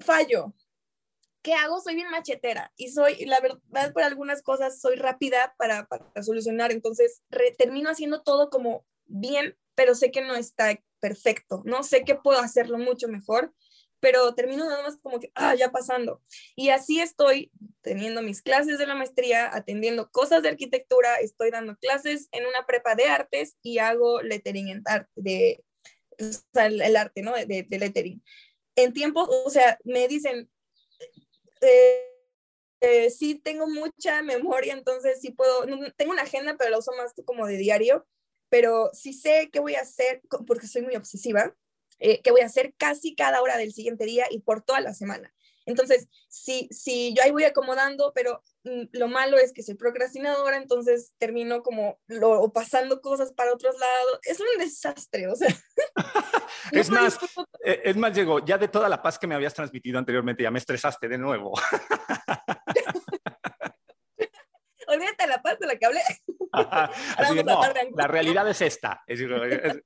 [0.00, 0.54] fallo.
[1.42, 1.80] ¿Qué hago?
[1.80, 6.72] Soy bien machetera y soy, la verdad, por algunas cosas soy rápida para, para solucionar,
[6.72, 7.22] entonces
[7.56, 11.82] termino haciendo todo como bien, pero sé que no está perfecto, ¿no?
[11.82, 13.54] Sé que puedo hacerlo mucho mejor
[14.00, 16.22] pero termino nada más como que, ah, ya pasando.
[16.54, 17.50] Y así estoy
[17.82, 22.66] teniendo mis clases de la maestría, atendiendo cosas de arquitectura, estoy dando clases en una
[22.66, 25.64] prepa de artes y hago lettering en arte, de,
[26.52, 27.32] sea, el, arte, ¿no?
[27.34, 28.22] De, de, lettering.
[28.76, 30.50] En tiempo, o sea, me dicen,
[31.60, 32.04] eh,
[32.80, 37.12] eh, sí tengo mucha memoria, entonces sí puedo, tengo una agenda, pero la uso más
[37.24, 38.06] como de diario,
[38.48, 41.54] pero sí sé qué voy a hacer, porque soy muy obsesiva,
[41.98, 44.94] eh, que voy a hacer casi cada hora del siguiente día y por toda la
[44.94, 45.32] semana.
[45.68, 50.56] Entonces, si, si yo ahí voy acomodando, pero mm, lo malo es que soy procrastinadora,
[50.56, 54.18] entonces termino como lo, pasando cosas para otros lados.
[54.22, 55.54] Es un desastre, o sea.
[56.72, 57.18] es, más,
[57.62, 60.50] eh, es más, llegó, ya de toda la paz que me habías transmitido anteriormente, ya
[60.50, 61.52] me estresaste de nuevo.
[64.88, 66.00] Olvídate la paz de la que hablé.
[67.94, 69.02] la realidad es esta.
[69.06, 69.82] Es, es,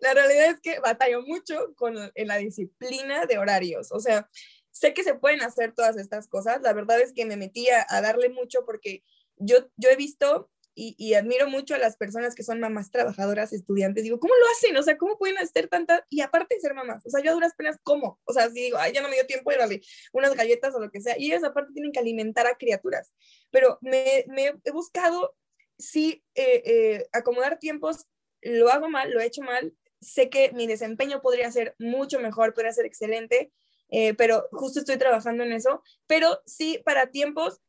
[0.00, 3.92] la realidad es que batallo mucho con en la disciplina de horarios.
[3.92, 4.28] O sea,
[4.74, 6.60] sé que se pueden hacer todas estas cosas.
[6.62, 9.02] La verdad es que me metí a, darle mucho porque
[9.36, 14.02] yo, yo he visto y, admiro mucho a las personas que son mamás trabajadoras, estudiantes.
[14.02, 14.76] Digo, ¿cómo lo hacen?
[14.76, 16.04] O sea, ¿cómo pueden hacer tanta?
[16.10, 18.20] Y aparte de ser mamás, o sea, yo a duras penas, ¿cómo?
[18.24, 19.80] O sea, si digo, ay, ya no me dio tiempo de darle
[20.12, 21.14] unas galletas o lo que sea.
[21.16, 23.14] Y ellas aparte tienen que alimentar a criaturas.
[23.52, 25.36] Pero me, me he buscado,
[25.78, 28.08] sí, eh, eh, acomodar tiempos
[28.44, 32.54] lo hago mal, lo he hecho mal, sé que mi desempeño podría ser mucho mejor,
[32.54, 33.52] podría ser excelente,
[33.90, 37.60] eh, pero justo estoy trabajando en eso, pero sí, para tiempos,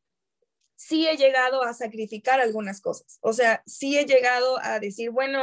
[0.75, 5.41] sí he llegado a sacrificar algunas cosas, o sea, sí he llegado a decir, bueno,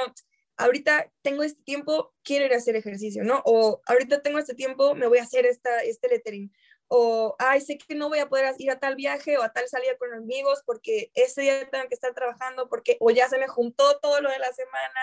[0.57, 3.43] ahorita tengo este tiempo, quiero ir a hacer ejercicio, ¿no?
[3.45, 6.53] O ahorita tengo este tiempo, me voy a hacer esta, este lettering
[6.95, 9.67] o, ay, sé que no voy a poder ir a tal viaje o a tal
[9.67, 13.49] salida con amigos porque ese día tengo que estar trabajando porque o ya se me
[13.49, 15.01] juntó todo lo de la semana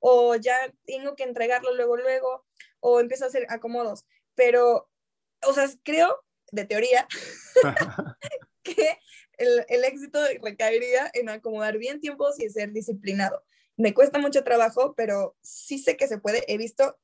[0.00, 2.44] o ya tengo que entregarlo luego, luego,
[2.80, 4.04] o empiezo a hacer acomodos.
[4.34, 4.90] Pero,
[5.46, 6.22] o sea, creo,
[6.52, 7.08] de teoría,
[8.62, 8.98] que
[9.38, 13.42] el, el éxito recaería en acomodar bien tiempos y ser disciplinado.
[13.78, 16.44] Me cuesta mucho trabajo, pero sí sé que se puede.
[16.52, 16.98] He visto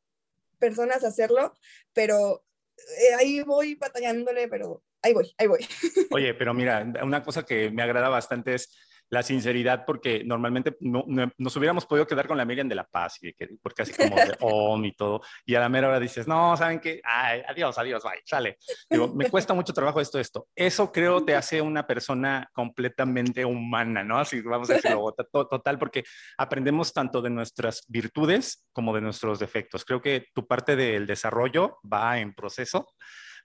[0.59, 1.55] personas hacerlo,
[1.95, 2.46] pero
[2.77, 5.67] eh, ahí voy batallándole, pero ahí voy, ahí voy.
[6.11, 8.71] Oye, pero mira, una cosa que me agrada bastante es
[9.11, 11.05] la sinceridad, porque normalmente no,
[11.39, 14.17] nos hubiéramos podido quedar con la Miriam de la Paz, y que, porque así como
[14.17, 17.01] de om y todo, y a la mera hora dices, no, ¿saben qué?
[17.05, 18.59] Ay, adiós, adiós, bye, sale.
[18.91, 20.49] Digo, me cuesta mucho trabajo esto, esto.
[20.55, 24.19] Eso creo te hace una persona completamente humana, ¿no?
[24.19, 26.05] Así vamos a decirlo, total, porque
[26.39, 29.85] aprendemos tanto de nuestras virtudes como de nuestros defectos.
[29.85, 32.87] Creo que tu parte del desarrollo va en proceso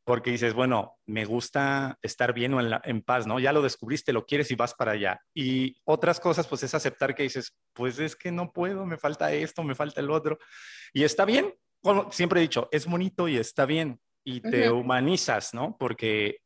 [0.03, 3.39] porque dices, bueno, me gusta estar bien o en, paz, ¿no?
[3.39, 5.21] Ya lo descubriste, lo quieres y vas para allá.
[5.33, 9.31] Y otras cosas, pues es aceptar que dices, pues es que no puedo, me falta
[9.31, 10.39] esto, me falta el otro.
[10.93, 13.99] Y está bien, como siempre he dicho, es bonito y está bien.
[14.23, 15.77] Y te humanizas, ¿no?
[15.79, 16.39] Porque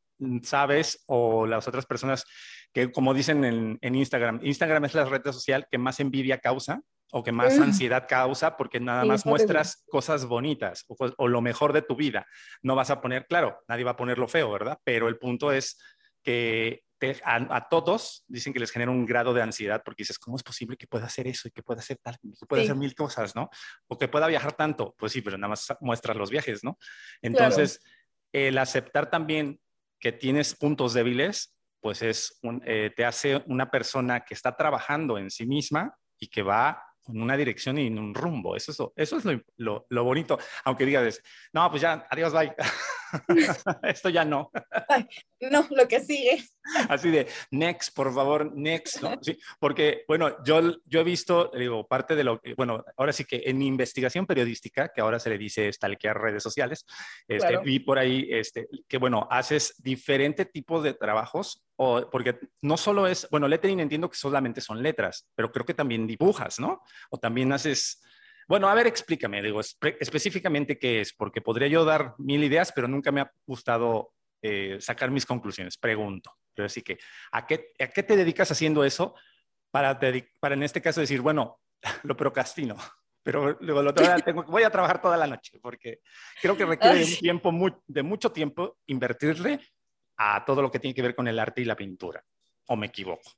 [0.44, 2.26] sabes o las otras personas
[2.74, 6.82] que, como dicen en, en Instagram, Instagram es la red social que más envidia causa
[7.12, 11.82] o que más ansiedad causa porque nada más muestras cosas bonitas o, lo mejor de
[11.82, 12.26] tu vida.
[12.62, 14.80] No vas a poner, claro, nadie va a poner lo feo, ¿verdad?
[14.84, 15.80] Pero el punto es
[16.24, 16.84] que
[17.24, 20.76] a, todos dicen que les genera un grado de ansiedad porque dices, ¿cómo es posible
[20.78, 23.50] que pueda hacer eso y que pueda hacer tal, que pueda hacer mil cosas, ¿no?
[23.88, 24.96] O que pueda viajar tanto.
[24.98, 26.78] Pues sí, pero nada más muestras los viajes, ¿no?
[27.22, 27.80] Entonces,
[28.32, 29.60] el aceptar también
[30.00, 35.30] que tienes puntos débiles, pues es eh, te hace una persona que está trabajando en
[35.30, 38.56] sí misma y que va en una dirección y en un rumbo.
[38.56, 39.26] Eso es lo, eso es
[39.58, 40.38] lo, lo, bonito.
[40.64, 41.22] Aunque digas,
[41.54, 42.54] no, pues ya, adiós, bye.
[43.84, 44.52] Esto ya no.
[45.52, 46.44] no, lo que sigue.
[46.90, 49.18] Así de, next, por favor, next, ¿no?
[49.22, 53.26] Sí, porque, bueno, yo, yo he visto, digo, parte de lo que, bueno, ahora sí
[53.26, 56.86] que en mi investigación periodística, que ahora se le dice stalkear redes sociales,
[57.28, 62.78] este, vi por ahí este, que, bueno, haces diferente tipo de trabajos, o, porque no
[62.78, 66.82] solo es, bueno, lettering entiendo que solamente son letras, pero creo que también dibujas, ¿no?
[67.10, 68.02] O también haces
[68.48, 69.60] bueno, a ver, explícame, digo,
[70.00, 74.12] específicamente qué es, porque podría yo dar mil ideas, pero nunca me ha gustado
[74.48, 75.78] eh, sacar mis conclusiones.
[75.78, 76.32] Pregunto.
[76.54, 76.98] Pero así que,
[77.32, 79.16] ¿a qué, ¿a qué te dedicas haciendo eso
[79.72, 80.00] para,
[80.40, 81.60] para en este caso decir, bueno,
[82.04, 82.76] lo procrastino?
[83.24, 86.02] Pero luego lo tengo, voy a trabajar toda la noche, porque
[86.40, 89.60] creo que requiere un tiempo de mucho tiempo invertirle
[90.18, 92.24] a todo lo que tiene que ver con el arte y la pintura.
[92.68, 93.32] ¿O me equivoco?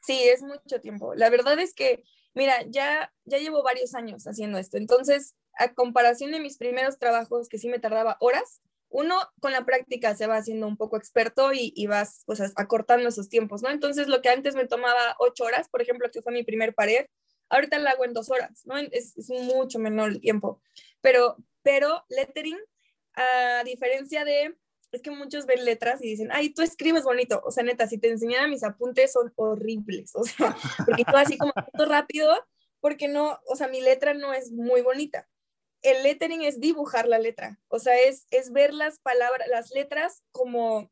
[0.00, 1.16] Sí, es mucho tiempo.
[1.16, 2.04] La verdad es que
[2.34, 7.48] Mira, ya, ya llevo varios años haciendo esto, entonces, a comparación de mis primeros trabajos,
[7.48, 11.50] que sí me tardaba horas, uno con la práctica se va haciendo un poco experto
[11.52, 13.70] y, vas pues, acortando esos tiempos, ¿no?
[13.70, 17.06] Entonces, lo que antes me tomaba ocho horas, por ejemplo, que fue mi primer pared,
[17.48, 18.76] ahorita lo hago en dos horas, ¿no?
[18.76, 20.60] Es, es mucho menor el tiempo.
[21.00, 22.58] Pero, pero lettering,
[23.14, 24.56] a diferencia de
[24.92, 27.40] es que muchos ven letras y dicen, ay, tú escribes bonito.
[27.44, 30.14] O sea, neta, si te enseñara mis apuntes son horribles.
[30.14, 31.52] O sea, porque tú así como
[31.88, 32.30] rápido,
[32.80, 35.26] porque no, o sea, mi letra no es muy bonita.
[35.82, 37.58] El lettering es dibujar la letra.
[37.68, 40.90] O sea, es, es ver las palabras, las letras como,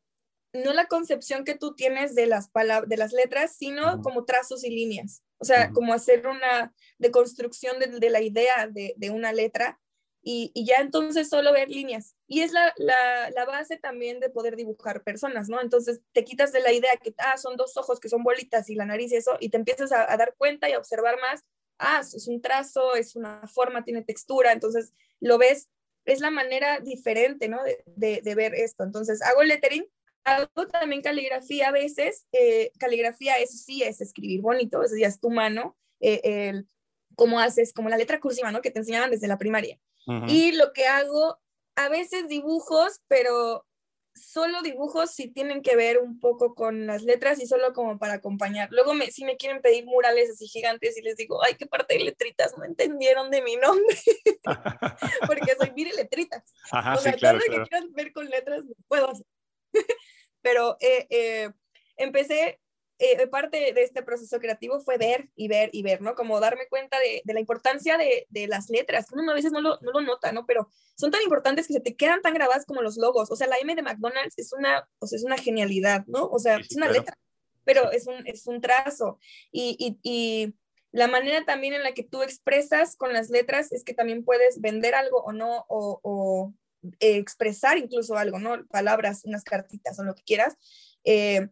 [0.53, 4.63] no la concepción que tú tienes de las palabras, de las letras, sino como trazos
[4.63, 5.23] y líneas.
[5.37, 9.79] O sea, como hacer una deconstrucción de, de la idea de, de una letra
[10.23, 12.15] y, ya entonces solo ver líneas.
[12.27, 15.59] Y es la, la, base también de poder dibujar personas, ¿no?
[15.61, 18.75] Entonces te quitas de la idea que, ah, son dos ojos que son bolitas y
[18.75, 21.43] la nariz y eso, y te empiezas a, dar cuenta y a observar más,
[21.81, 25.69] ah, es un trazo, es una forma, tiene textura, entonces lo ves,
[26.05, 27.59] es la manera diferente, ¿no?
[27.63, 28.83] De, de, ver esto.
[28.83, 29.85] Entonces hago lettering,
[30.23, 35.19] hago también caligrafía a veces, eh, caligrafía eso sí es escribir bonito, eso ya es
[35.19, 36.67] tu mano, eh, el,
[37.15, 38.61] cómo haces, como la letra cursiva, ¿no?
[38.61, 39.79] Que te enseñaban desde la primaria.
[40.27, 41.39] Y lo que hago,
[41.75, 43.65] a veces dibujos, pero
[44.13, 48.15] solo dibujos si tienen que ver un poco con las letras y solo como para
[48.15, 48.69] acompañar.
[48.71, 51.97] Luego me, si me quieren pedir murales así gigantes y les digo, ay, qué parte
[51.97, 53.97] de letritas no entendieron de mi nombre,
[55.27, 56.53] porque soy mire letritas.
[56.71, 59.25] o sea, todo lo que quieran ver con letras puedo hacer.
[60.41, 61.51] Pero eh, eh,
[61.97, 62.60] empecé
[63.01, 66.13] eh, parte de este proceso creativo fue ver y ver y ver, ¿no?
[66.13, 69.51] Como darme cuenta de, de la importancia de, de, las letras, que uno a veces
[69.51, 70.45] no lo, no lo, nota, ¿no?
[70.45, 73.31] Pero son tan importantes que se te quedan tan grabadas como los logos.
[73.31, 76.27] O sea, la M de McDonald's es una, o sea, es una genialidad, ¿no?
[76.27, 77.17] O sea, es una letra,
[77.65, 79.17] pero es un, es un trazo.
[79.51, 80.53] Y, y, y
[80.91, 84.61] la manera también en la que tú expresas con las letras es que también puedes
[84.61, 86.53] vender algo o no, o, o
[86.99, 88.63] expresar incluso algo, ¿no?
[88.67, 90.55] Palabras, unas cartitas o lo que quieras.
[91.03, 91.49] Eh,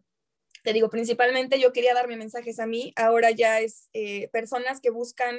[0.62, 4.90] te digo, principalmente yo quería darme mensajes a mí, ahora ya es eh, personas que
[4.90, 5.38] buscan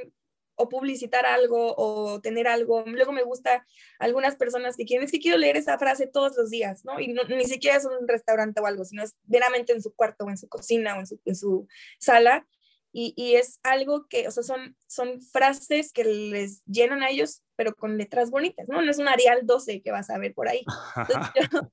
[0.56, 2.84] o publicitar algo o tener algo.
[2.86, 3.66] Luego me gusta
[4.00, 7.00] algunas personas que quieren, es que quiero leer esa frase todos los días, ¿no?
[7.00, 10.30] Y ni siquiera es un restaurante o algo, sino es veramente en su cuarto o
[10.30, 11.68] en su cocina o en su, en su
[12.00, 12.48] sala.
[12.94, 17.42] Y, y, es algo que, o sea, son, son frases que les llenan a ellos,
[17.56, 18.82] pero con letras bonitas, ¿no?
[18.82, 20.66] No es un Arial 12 que vas a ver por ahí.
[20.98, 21.72] Entonces, yo,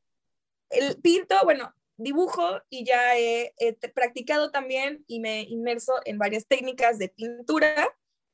[0.71, 3.53] el pinto, bueno, dibujo y ya he,
[3.95, 7.75] practicado también y me inmerso en varias técnicas de pintura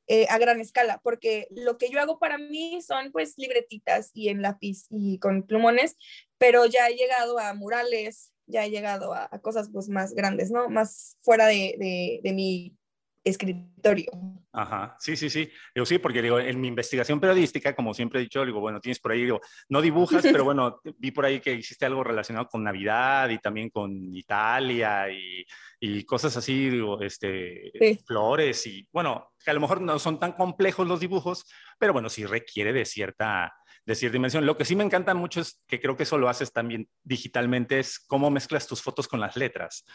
[0.07, 4.29] eh, a gran escala, porque lo que yo hago para mí son pues libretitas y
[4.29, 5.97] en lápiz y con plumones,
[6.37, 10.69] pero ya he llegado a murales, ya he llegado a, cosas pues más grandes, ¿no?
[10.69, 12.77] Más fuera de, de, de mi
[13.25, 14.11] escritorio.
[14.53, 15.49] Ajá, sí, sí, sí.
[15.73, 18.99] Digo, sí, porque digo, en mi investigación periodística, como siempre he dicho, digo, bueno, tienes
[18.99, 22.63] por ahí, digo, no dibujas, pero bueno, vi por ahí que hiciste algo relacionado con
[22.63, 25.43] Navidad y también con Italia y,
[25.79, 27.71] y cosas así, digo, este,
[28.05, 31.45] flores y, bueno, que a lo mejor no son tan complejos los dibujos,
[31.77, 33.53] pero bueno, sí requiere de cierta
[33.85, 34.45] de cierta dimensión.
[34.45, 37.79] Lo que sí me encanta mucho es que creo que eso lo haces también digitalmente,
[37.79, 39.85] es cómo mezclas tus fotos con las letras.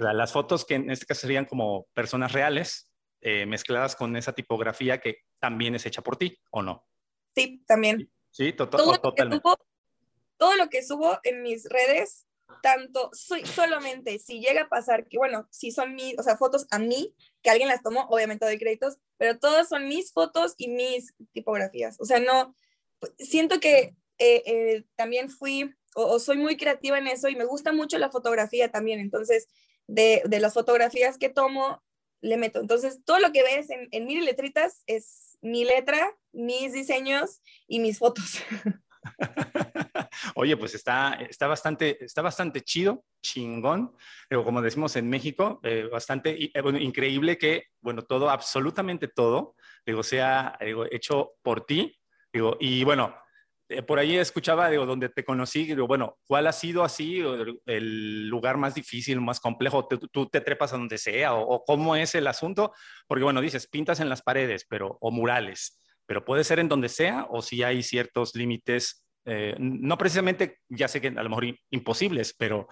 [0.00, 5.00] las fotos que en este caso serían como personas reales, eh, mezcladas con esa tipografía
[5.00, 6.86] que también es hecha por ti, ¿o no?
[7.34, 8.10] Sí, también.
[8.30, 9.40] Sí, totalmente.
[10.36, 12.28] todo lo que subo en mis redes
[12.62, 16.66] tanto, soy solamente si llega a pasar que, bueno, si son mis, o sea, fotos
[16.70, 20.68] a mí, que alguien las tomó, obviamente doy créditos, pero todas son mis fotos y
[20.68, 21.96] mis tipografías.
[22.00, 22.54] O sea, no,
[23.18, 27.72] siento que eh, eh, también fui o, soy muy creativa en eso y me gusta
[27.72, 29.00] mucho la fotografía también.
[29.00, 29.48] Entonces,
[29.86, 31.82] de, las fotografías que tomo,
[32.20, 32.60] le meto.
[32.60, 37.80] Entonces, todo lo que ves en, en mil letritas es mi letra, mis diseños y
[37.80, 38.38] mis fotos.
[40.34, 43.94] Oye, pues está, está, bastante, está bastante chido, chingón,
[44.28, 46.36] pero como decimos en México, eh, bastante
[46.80, 49.54] increíble que, bueno, todo, absolutamente todo,
[49.86, 50.58] digo, sea
[50.90, 51.98] hecho por ti
[52.32, 53.14] Digo, y bueno,
[53.70, 57.22] eh, por ahí escuchaba, digo, donde te conocí, digo, bueno, ¿cuál ha sido así
[57.66, 59.86] el, lugar más difícil, más complejo?
[59.86, 62.72] ¿Tú, te trepas a donde sea o, cómo es el asunto?
[63.06, 66.88] Porque bueno, dices, pintas en las paredes, pero, o murales, pero puede ser en donde
[66.88, 71.44] sea o si hay ciertos límites, eh, no precisamente, ya sé que a lo mejor
[71.70, 72.68] imposibles, pero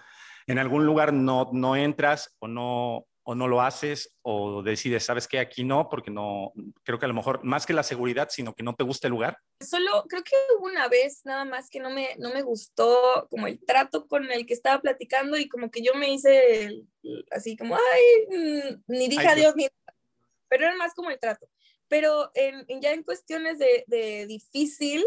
[0.47, 5.27] en algún lugar no, no entras o no, o no lo haces o decides, sabes
[5.27, 6.53] que aquí no, porque no,
[6.83, 9.11] creo que a lo mejor más que la seguridad, sino que no te gusta el
[9.11, 9.37] lugar?
[9.59, 13.47] Solo creo que hubo una vez nada más que no me, no me gustó como
[13.47, 16.85] el trato con el que estaba platicando y como que yo me hice
[17.29, 19.67] así como, ay, mm, ni dije adiós, ni...
[20.47, 21.49] pero era más como el trato.
[21.89, 25.05] Pero en, ya en cuestiones de, de difícil,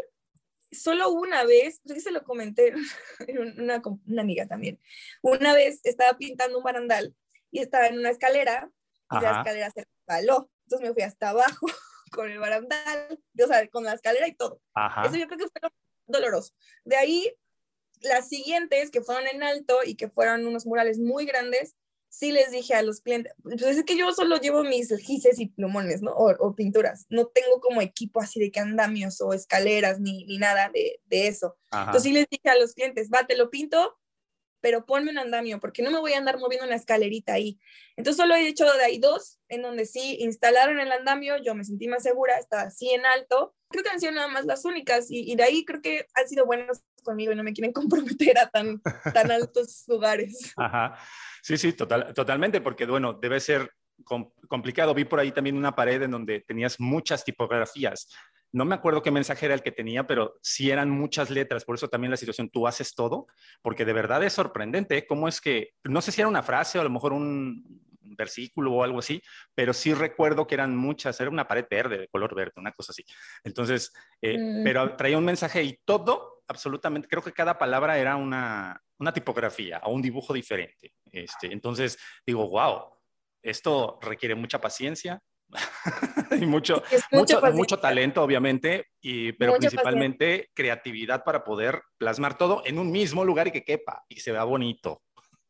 [0.71, 2.75] solo una vez, creo que se lo comenté
[3.57, 4.79] una, una amiga también,
[5.23, 7.15] una vez estaba pintando un barandal
[7.51, 8.71] y estaba en una escalera
[9.11, 10.51] y la escalera se resbaló.
[10.65, 11.67] Entonces me fui hasta abajo
[12.13, 14.61] con el barandal, o sea, con la escalera y todo.
[15.05, 15.71] Eso yo creo que fue
[16.07, 16.53] doloroso.
[16.85, 17.33] De ahí,
[18.01, 21.75] las siguientes que fueron en alto y que fueron unos murales muy grandes,
[22.09, 25.47] sí les dije a los clientes, pues es que yo solo llevo mis gises y
[25.47, 26.13] plumones, ¿no?
[26.13, 27.07] O, pinturas.
[27.09, 31.29] No tengo como equipo así de que andamios o escaleras ni, ni nada de, de
[31.29, 31.57] eso.
[31.73, 33.97] Entonces sí les dije a los clientes, va, te lo pinto,
[34.61, 37.59] pero ponme un andamio, porque no me voy a andar moviendo una escalerita ahí.
[37.97, 41.65] Entonces solo he hecho de ahí dos, en donde sí instalaron el andamio, yo me
[41.65, 43.55] sentí más segura, estaba así en alto.
[43.69, 46.47] Creo que han sido nada más las únicas, y, de ahí creo que han sido
[46.47, 47.73] buenos conmigo y no me quieren
[48.19, 48.81] comprometer a tan,
[49.13, 50.53] tan altos lugares.
[50.57, 50.99] Ajá.
[51.43, 53.71] Sí, sí, total, totalmente, porque bueno, debe ser
[54.49, 54.95] complicado.
[54.95, 58.09] Vi por ahí también una pared en donde tenías muchas tipografías
[58.53, 61.77] no me acuerdo qué mensaje era el que tenía, pero sí eran muchas letras, por
[61.77, 63.27] eso también la situación, tú haces todo,
[63.63, 65.07] porque de verdad es sorprendente ¿eh?
[65.07, 67.65] cómo es que, no sé si era una frase o a lo mejor un
[68.17, 69.23] versículo o algo así,
[69.55, 72.93] pero sí recuerdo que eran muchas, era una pared verde, de color verde, una cosa
[72.93, 73.05] así.
[73.45, 74.65] Entonces, eh, mm.
[74.65, 79.81] pero traía un mensaje y todo, absolutamente, creo que cada palabra era una, una tipografía
[79.85, 80.95] o un dibujo diferente.
[81.13, 82.93] Este, entonces, digo, wow,
[83.43, 85.23] esto requiere mucha paciencia,
[86.41, 92.79] y mucho, mucho, mucho, talento, obviamente, y, pero principalmente creatividad para poder plasmar todo en
[92.79, 95.03] un mismo lugar y que quepa y se vea bonito.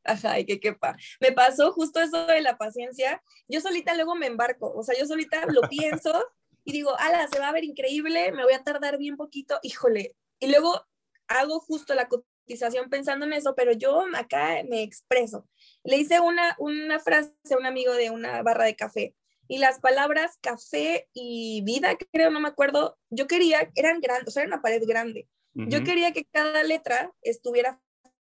[0.04, 0.96] Ajá, y que quepa.
[1.20, 3.22] Me pasó justo eso de la paciencia.
[3.48, 6.24] Yo solita luego me embarco, o sea, yo solita lo pienso
[6.64, 10.16] y digo, ala, se va a ver increíble, me voy a tardar bien poquito, híjole.
[10.38, 10.86] Y luego
[11.28, 15.46] hago justo la cotización pensando en eso, pero yo acá me expreso.
[15.84, 19.14] Le hice una, una frase a un amigo de una barra de café
[19.50, 24.30] y las palabras café y vida, creo, no me acuerdo, yo quería, eran grandes, o
[24.30, 25.26] sea, era una pared grande.
[25.54, 27.82] Yo quería que cada letra estuviera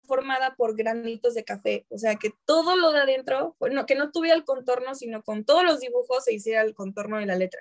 [0.04, 4.10] formada por granitos de café, o sea, que todo lo de adentro, bueno, que no
[4.12, 7.60] tuviera el contorno, sino con todos los dibujos se hiciera el contorno de la letra.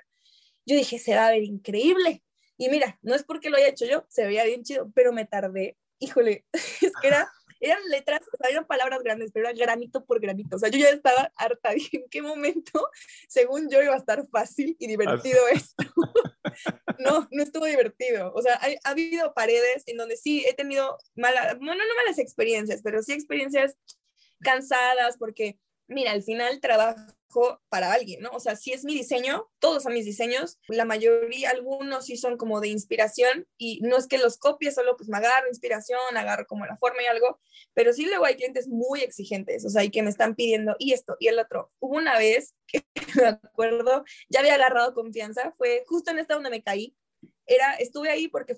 [0.64, 2.22] Yo dije, se va a ver increíble.
[2.56, 5.26] Y mira, no es porque lo haya hecho yo, se veía bien chido, pero me
[5.26, 5.76] tardé.
[5.98, 7.30] Híjole, es que era
[7.60, 10.56] eran letras, o sea, eran palabras grandes, pero era granito por granito.
[10.56, 11.70] O sea, yo ya estaba harta.
[11.72, 12.88] Dije, ¿en qué momento,
[13.28, 15.84] según yo, iba a estar fácil y divertido esto?
[16.98, 18.32] no, no estuvo divertido.
[18.34, 22.80] O sea, ha habido paredes en donde sí he tenido malas, bueno, no malas experiencias,
[22.82, 23.76] pero sí experiencias
[24.40, 27.00] cansadas porque, mira, al final trabajo
[27.68, 28.30] para alguien, ¿no?
[28.30, 32.36] O sea, si es mi diseño, todos son mis diseños, la mayoría, algunos sí son
[32.36, 36.46] como de inspiración y no es que los copie, solo pues me agarro inspiración, agarro
[36.46, 37.40] como la forma y algo,
[37.74, 40.92] pero sí luego hay clientes muy exigentes, o sea, y que me están pidiendo y
[40.92, 41.70] esto y el otro.
[41.78, 42.82] Hubo una vez que
[43.14, 46.96] me acuerdo, ya había agarrado confianza, fue justo en esta donde me caí,
[47.46, 48.56] era, estuve ahí porque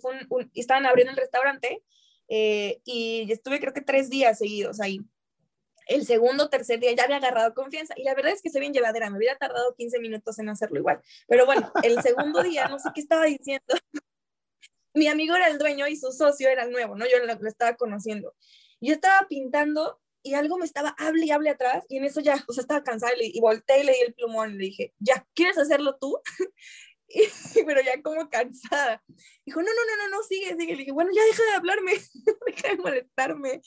[0.55, 1.83] estaban abriendo el restaurante
[2.29, 5.01] eh, y estuve creo que tres días seguidos ahí
[5.87, 8.73] el segundo, tercer día ya había agarrado confianza y la verdad es que se bien
[8.73, 12.79] llevadera, me hubiera tardado 15 minutos en hacerlo igual, pero bueno, el segundo día no
[12.79, 13.75] sé qué estaba diciendo.
[14.95, 17.07] Mi amigo era el dueño y su socio era el nuevo, ¿no?
[17.07, 18.35] Yo lo, estaba conociendo.
[18.79, 22.45] Yo estaba pintando y algo me estaba hable y hable atrás y en eso ya,
[22.47, 24.95] o sea, estaba cansada y, y volteé y le di el plumón y le dije,
[24.99, 26.21] ya, ¿quieres hacerlo tú?
[27.67, 29.03] pero ya como cansada.
[29.45, 30.73] Dijo, no, no, no, no, no, sigue, sigue.
[30.73, 31.93] Le dije, bueno, ya deja de hablarme,
[32.47, 33.61] deja de molestarme.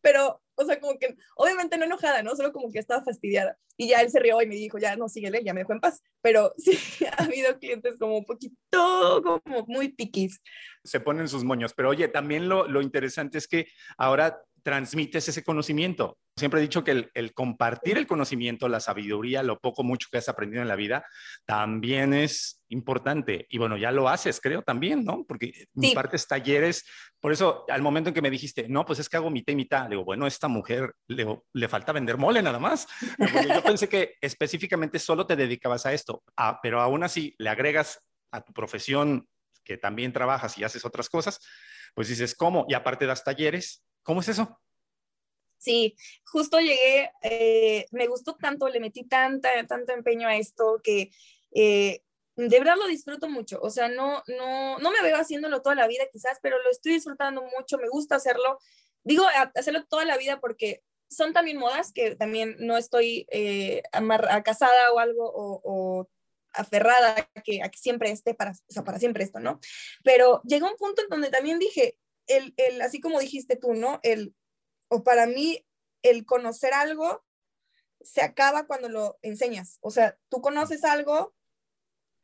[0.00, 2.34] Pero, o sea, como que, obviamente no enojada, ¿no?
[2.36, 3.56] Solo como que estaba fastidiada.
[3.76, 5.80] Y ya él se rió y me dijo, ya no, síguele, ya me dejó en
[5.80, 6.02] paz.
[6.20, 10.40] Pero sí, ha habido clientes como un poquito, como muy piquis.
[10.84, 11.72] Se ponen sus moños.
[11.74, 16.18] Pero oye, también lo, lo interesante es que ahora transmites ese conocimiento.
[16.36, 20.28] Siempre he dicho que el, compartir el conocimiento, la sabiduría, lo poco mucho que has
[20.30, 21.04] aprendido en la vida,
[21.44, 23.46] también es importante.
[23.50, 25.24] Y bueno, ya lo haces, creo también, ¿no?
[25.28, 26.84] Porque mi parte es talleres.
[27.20, 29.56] Por eso, al momento en que me dijiste, no, pues es que hago mitad y
[29.56, 32.88] mitad, digo, bueno, esta mujer le, le falta vender mole nada más.
[33.18, 38.02] yo pensé que específicamente solo te dedicabas a esto, ah, pero aún así le agregas
[38.30, 39.28] a tu profesión
[39.64, 41.40] que también trabajas y haces otras cosas,
[41.94, 42.64] pues dices, ¿cómo?
[42.68, 44.60] Y aparte das talleres, ¿Cómo es eso?
[45.62, 45.94] Sí,
[46.24, 51.12] justo llegué, eh, me gustó tanto, le metí tanta, tanto empeño a esto que
[51.54, 52.02] eh,
[52.34, 53.60] de verdad lo disfruto mucho.
[53.62, 56.94] O sea, no, no, no me veo haciéndolo toda la vida quizás, pero lo estoy
[56.94, 58.58] disfrutando mucho, me gusta hacerlo.
[59.04, 63.82] Digo, hacerlo toda la vida porque son también modas que también no estoy eh,
[64.44, 66.08] casada o algo o,
[66.54, 69.60] aferrada a que, a siempre esté para, o sea, para siempre esto, ¿no?
[70.02, 74.00] Pero llegó un punto en donde también dije, el, el, así como dijiste tú, ¿no?
[74.02, 74.34] El,
[74.92, 75.64] o para mí,
[76.02, 77.24] el conocer algo
[78.02, 79.78] se acaba cuando lo enseñas.
[79.80, 81.34] O sea, tú conoces algo,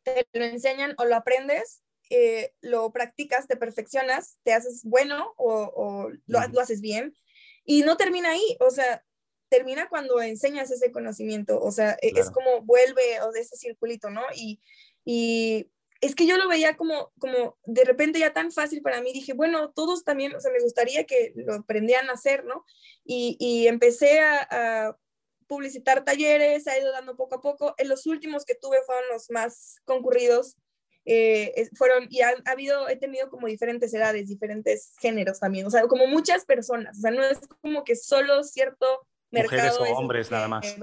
[0.03, 6.11] te lo enseñan o lo aprendes, eh, lo practicas, te perfeccionas, te haces bueno o,
[6.27, 7.17] lo, haces bien
[7.65, 8.59] y no termina ahí.
[8.61, 9.03] O sea,
[9.49, 11.63] termina cuando enseñas ese conocimiento.
[11.63, 14.25] O sea, e, es como vuelve o de ese circulito, ¿no?
[14.35, 14.61] Y,
[15.07, 19.13] y es que yo lo veía como, como de repente ya tan fácil para mí,
[19.13, 22.65] dije, bueno, todos también, o sea, me gustaría que lo aprendieran a hacer, ¿no?
[23.05, 24.97] Y, y empecé a,
[25.47, 27.75] publicitar talleres, ha ido dando poco a poco.
[27.79, 30.59] En los últimos que tuve fueron los más concurridos,
[31.07, 35.85] eh, fueron, y ha, habido, he tenido como diferentes edades, diferentes géneros también, o sea,
[35.85, 38.87] como muchas personas, o sea, no es como que solo cierto
[39.31, 39.79] mercado.
[39.79, 40.77] Mujeres o hombres nada más.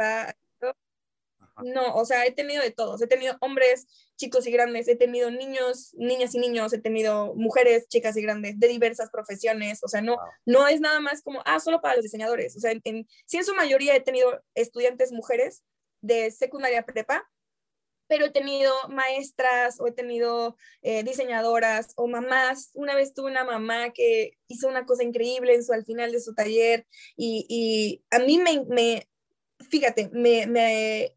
[1.64, 3.88] No, o sea, he tenido de todos, he tenido hombres,
[4.18, 8.60] chicos y grandes, he tenido niños, niñas y niños, he tenido mujeres, chicas y grandes
[8.60, 12.04] de diversas profesiones, o sea, no, no es nada más como, ah, solo para los
[12.04, 15.64] diseñadores, o sea, en, sí en su mayoría he tenido estudiantes mujeres
[16.02, 17.30] de secundaria prepa,
[18.08, 22.70] pero he tenido maestras o he tenido eh, diseñadoras o mamás.
[22.76, 26.20] Una vez tuve una mamá que hizo una cosa increíble en su, al final de
[26.20, 26.86] su taller
[27.18, 29.10] y, y a mí me, me
[29.70, 31.16] fíjate, me, me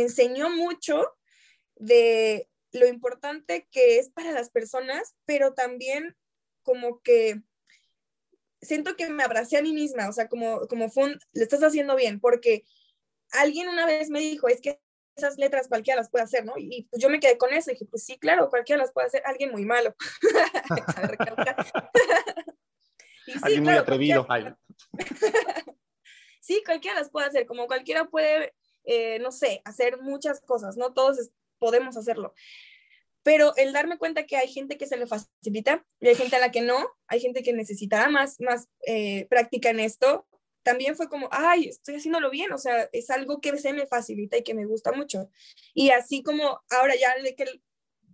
[0.00, 1.16] enseñó mucho
[1.76, 6.16] de lo importante que es para las personas, pero también
[6.62, 7.40] como que
[8.60, 11.62] siento que me abracé a mí misma, o sea, como, como fue un, le estás
[11.62, 12.64] haciendo bien, porque
[13.32, 14.80] alguien una vez me dijo, es que
[15.16, 16.54] esas letras cualquiera las puede hacer, ¿no?
[16.56, 19.08] Y pues yo me quedé con eso y dije, pues sí, claro, cualquiera las puede
[19.08, 19.94] hacer, alguien muy malo.
[23.42, 24.26] alguien muy atrevido.
[26.40, 28.54] sí, cualquiera las puede hacer, como cualquiera puede,
[28.90, 30.94] eh, no sé, hacer muchas cosas, ¿no?
[30.94, 32.32] Todos podemos hacerlo.
[33.22, 36.38] Pero el darme cuenta que hay gente que se le facilita y hay gente a
[36.38, 40.26] la que no, hay gente que necesita más, más eh, práctica en esto,
[40.62, 44.38] también fue como, ay, estoy haciéndolo bien, o sea, es algo que se me facilita
[44.38, 45.30] y que me gusta mucho.
[45.74, 47.60] Y así como ahora ya, que,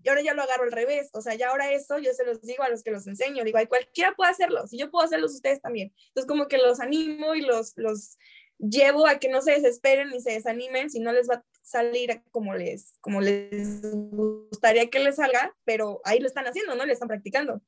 [0.03, 2.43] y ahora ya lo agarro al revés, o sea, ya ahora eso yo se los
[2.43, 5.35] digo a los que los enseño, digo, ay, cualquiera puede hacerlo, si yo puedo hacerlos,
[5.35, 5.95] ustedes también.
[6.09, 8.19] Entonces como que los animo y los, los
[8.59, 12.23] llevo a que no se desesperen ni se desanimen si no les va a salir
[12.31, 16.85] como les, como les gustaría que les salga, pero ahí lo están haciendo, ¿no?
[16.85, 17.61] Le están practicando.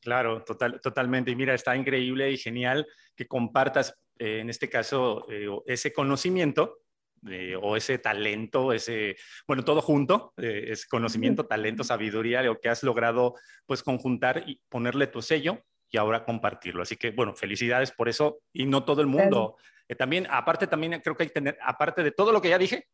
[0.00, 1.30] Claro, total, totalmente.
[1.30, 2.86] Y mira, está increíble y genial
[3.16, 6.80] que compartas, eh, en este caso, eh, ese conocimiento
[7.62, 9.16] o ese talento, ese,
[9.46, 13.34] bueno, todo junto, eh, es conocimiento, talento, sabiduría, lo que has logrado
[13.64, 16.82] pues conjuntar y ponerle tu sello y ahora compartirlo.
[16.82, 19.56] Así que, bueno, felicidades por eso y no todo el mundo.
[19.98, 22.88] También, aparte, también creo que hay que tener, aparte de todo lo que ya dije,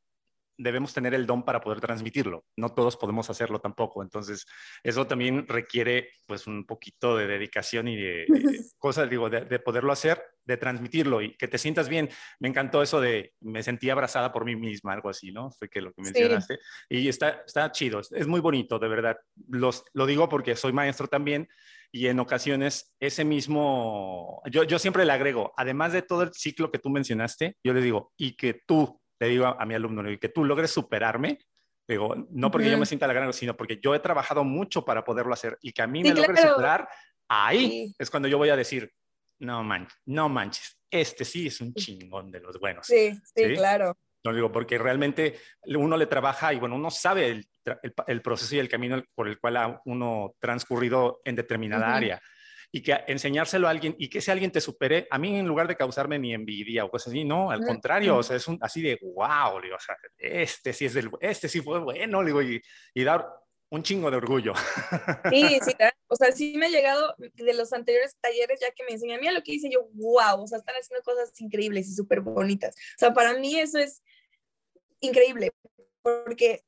[0.61, 2.45] debemos tener el don para poder transmitirlo.
[2.57, 4.03] No todos podemos hacerlo tampoco.
[4.03, 4.47] Entonces,
[4.83, 8.27] eso también requiere pues un poquito de dedicación y de,
[8.79, 12.11] cosas, digo, de, poderlo hacer, de transmitirlo y que te sientas bien.
[12.39, 15.51] Me encantó eso de, me sentí abrazada por mí misma, algo así, ¿no?
[15.51, 16.59] Fue que lo que mencionaste.
[16.89, 19.17] Y está, está chido, es muy bonito, de verdad.
[19.49, 21.49] Los, lo digo porque soy maestro también
[21.93, 26.71] y en ocasiones ese mismo, yo, yo siempre le agrego, además de todo el ciclo
[26.71, 30.29] que tú mencionaste, yo le digo, y que tú le digo a, mi alumno, que
[30.31, 31.39] tú logres superarme,
[31.87, 35.05] digo, no porque yo me sienta la gran, sino porque yo he trabajado mucho para
[35.05, 36.89] poderlo hacer y que a mí me logre superar,
[37.29, 38.91] ahí es cuando yo voy a decir,
[39.41, 42.87] no manches, no manches, este sí es un chingón de los buenos.
[42.87, 43.97] Sí, sí, claro.
[44.25, 47.49] No digo, porque realmente uno le trabaja y bueno, uno sabe el,
[48.07, 52.21] el, proceso y el camino por el cual ha uno transcurrido en determinada área
[52.73, 55.67] y que enseñárselo a alguien y que ese alguien te supere, a mí en lugar
[55.67, 58.81] de causarme ni envidia o cosas así, no, al contrario, o sea, es un, así
[58.81, 62.63] de wow, digo, o sea, este sí es del, este sí fue bueno, digo, y,
[62.95, 63.27] y dar
[63.71, 64.53] un chingo de orgullo.
[65.31, 65.73] Sí, sí,
[66.09, 69.33] o sea, sí me ha llegado de los anteriores talleres ya que me enseñan, mira
[69.33, 72.75] lo que hice yo, wow, o sea, están haciendo cosas increíbles y súper bonitas.
[72.75, 74.03] O sea, para mí eso es
[75.01, 75.53] increíble,
[76.03, 76.65] porque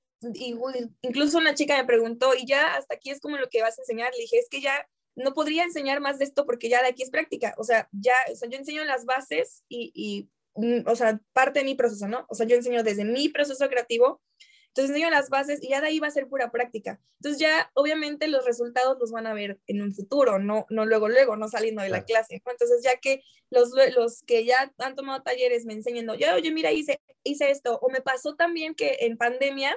[1.03, 3.82] incluso una chica me preguntó, y ya hasta aquí es como lo que vas a
[3.82, 6.88] enseñar, le dije, es que ya no podría enseñar más de esto porque ya de
[6.88, 7.54] aquí es práctica.
[7.58, 11.60] O sea, ya, o sea, yo enseño las bases y, y, mm, o sea, parte
[11.60, 12.26] de mi proceso, ¿no?
[12.28, 14.20] O sea, yo enseño desde mi proceso creativo,
[14.68, 16.98] entonces enseño las bases y ya de ahí va a ser pura práctica.
[17.20, 21.10] Entonces ya, obviamente, los resultados los van a ver en un futuro, no, no luego,
[21.10, 22.42] luego, no saliendo de la clase.
[22.44, 26.72] Entonces, ya que los, los que ya han tomado talleres me enseñan, yo, oye, mira,
[26.72, 29.76] hice, hice esto, o me pasó también que en pandemia,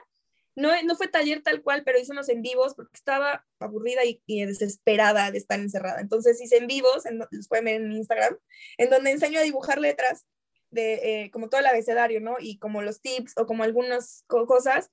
[0.55, 4.45] no, no fue taller tal cual, pero hice unos en vivos porque estaba aburrida y,
[4.45, 5.99] desesperada de estar encerrada.
[5.99, 8.37] Entonces hice en vivos, en, los pueden ver en Instagram,
[8.77, 10.25] en donde enseño a dibujar letras
[10.71, 12.35] de eh, como todo el abecedario, ¿no?
[12.39, 14.91] Y como los tips o como algunas cosas.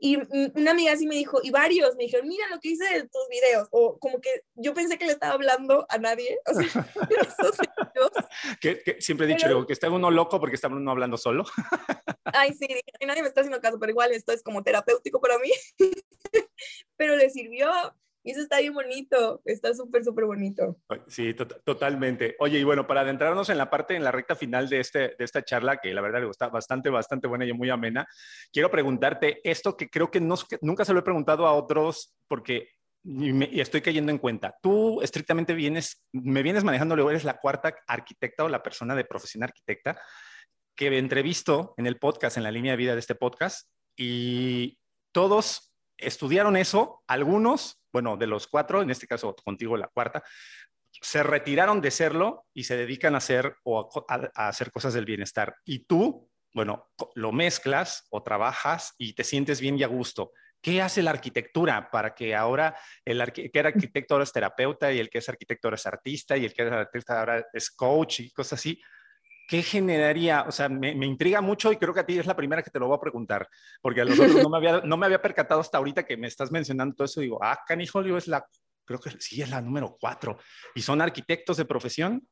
[0.00, 0.16] Y
[0.54, 3.28] una amiga así me dijo, y varios me dijeron, mira lo que hice de tus
[3.28, 6.64] videos, o como que yo pensé que le estaba hablando a nadie, o sea,
[8.60, 11.44] que, siempre he dicho que está uno loco porque está uno hablando solo.
[12.24, 12.68] Ay, sí,
[13.04, 15.50] nadie me está haciendo caso, pero igual esto es como terapéutico para mí,
[16.96, 17.68] pero le sirvió,
[18.30, 20.76] eso está bien bonito, está súper, súper bonito.
[21.06, 22.36] Sí, totalmente.
[22.38, 25.24] Oye, y bueno, para adentrarnos en la parte, en la recta final de, este, de
[25.24, 28.06] esta charla, que la verdad gusta bastante, bastante buena y muy amena,
[28.52, 32.68] quiero preguntarte esto que creo que no, nunca se lo he preguntado a otros porque
[33.04, 34.56] y, estoy cayendo en cuenta.
[34.62, 39.04] Tú estrictamente vienes, me vienes manejando, luego eres la cuarta arquitecta o la persona de
[39.04, 40.00] profesión arquitecta
[40.76, 44.78] que entrevisto en el podcast, en la línea de vida de este podcast, y
[45.12, 45.67] todos
[45.98, 50.22] estudiaron eso, algunos, bueno, de los cuatro, en este caso contigo la cuarta,
[51.00, 55.56] se retiraron de serlo y se dedican a hacer o a, hacer cosas del bienestar.
[55.64, 60.32] Y tú, bueno, lo mezclas o trabajas y te sientes bien y a gusto.
[60.60, 64.98] ¿Qué hace la arquitectura para que ahora el que era arquitecto ahora es terapeuta y
[64.98, 68.20] el que es arquitecto ahora es artista y el que es artista ahora es coach
[68.20, 68.80] y cosas así?
[69.48, 70.42] ¿Qué generaría?
[70.42, 72.78] O sea, me, intriga mucho y creo que a ti es la primera que te
[72.78, 73.48] lo voy a preguntar,
[73.80, 76.28] porque a los otros no me había, no me había percatado hasta ahorita que me
[76.28, 77.22] estás mencionando todo eso.
[77.22, 78.46] Digo, ah, Canijolio es la,
[78.84, 80.38] creo que sí es la número cuatro,
[80.74, 82.28] y son arquitectos de profesión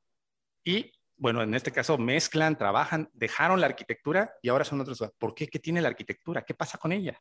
[0.62, 5.02] y, bueno, en este caso mezclan, trabajan, dejaron la arquitectura y ahora son otros.
[5.18, 5.48] ¿Por qué?
[5.48, 6.44] ¿Qué tiene la arquitectura?
[6.44, 7.18] ¿Qué pasa con ella?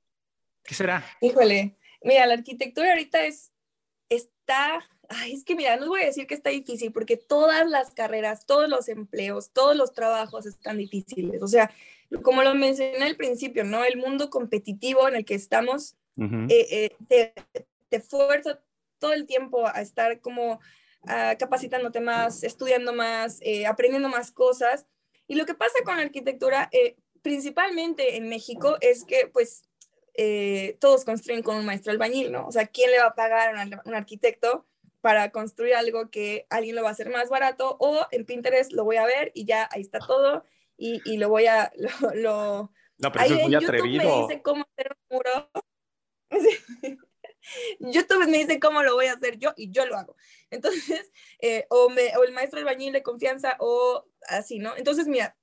[0.61, 1.05] ¿Qué será?
[1.21, 3.53] Híjole, mira, la arquitectura ahorita es,
[4.10, 7.91] está Ay, es que mira, no voy a decir que está difícil porque todas las
[7.91, 11.41] carreras, todos los empleos, todos los trabajos están difíciles.
[11.41, 11.72] O sea,
[12.24, 13.84] como lo mencioné al principio, ¿no?
[13.84, 17.34] El mundo competitivo en el que estamos eh, eh,
[17.89, 18.62] te, fuerza
[18.99, 24.86] todo el tiempo a estar como uh, capacitándote más, estudiando más, eh, aprendiendo más cosas.
[25.28, 26.70] Y lo que pasa con la arquitectura,
[27.22, 29.64] principalmente en México, es que pues
[30.80, 32.47] todos construyen con un maestro albañil, ¿no?
[32.47, 34.66] O sea, ¿quién le va a pagar a un arquitecto?
[35.01, 38.86] para construir algo que alguien lo va a hacer más barato o en Pinterest lo
[38.86, 40.43] voy a ver y ya ahí está todo
[40.78, 41.72] y, y lo voy a,
[42.16, 44.03] lo, no, pero eso es muy en atrevido.
[44.03, 45.51] YouTube me dice cómo hacer un muro.
[47.80, 50.16] YouTube me dice cómo lo voy a hacer yo y yo lo hago.
[50.49, 54.76] Entonces, eh, o, me, o, el maestro albañil de confianza o así, ¿no?
[54.78, 55.38] Entonces, mira,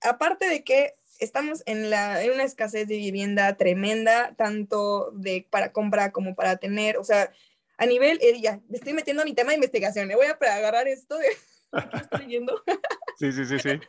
[0.00, 5.72] aparte de que estamos en, la, en una escasez de vivienda tremenda, tanto de para
[5.72, 7.32] compra como para tener, o sea,
[7.78, 10.32] a nivel, eh, ya, me estoy metiendo a mi tema de investigación, me voy a
[10.32, 11.28] agarrar esto de
[11.92, 12.62] ¿qué estoy leyendo.
[13.18, 13.70] sí, sí, sí, sí.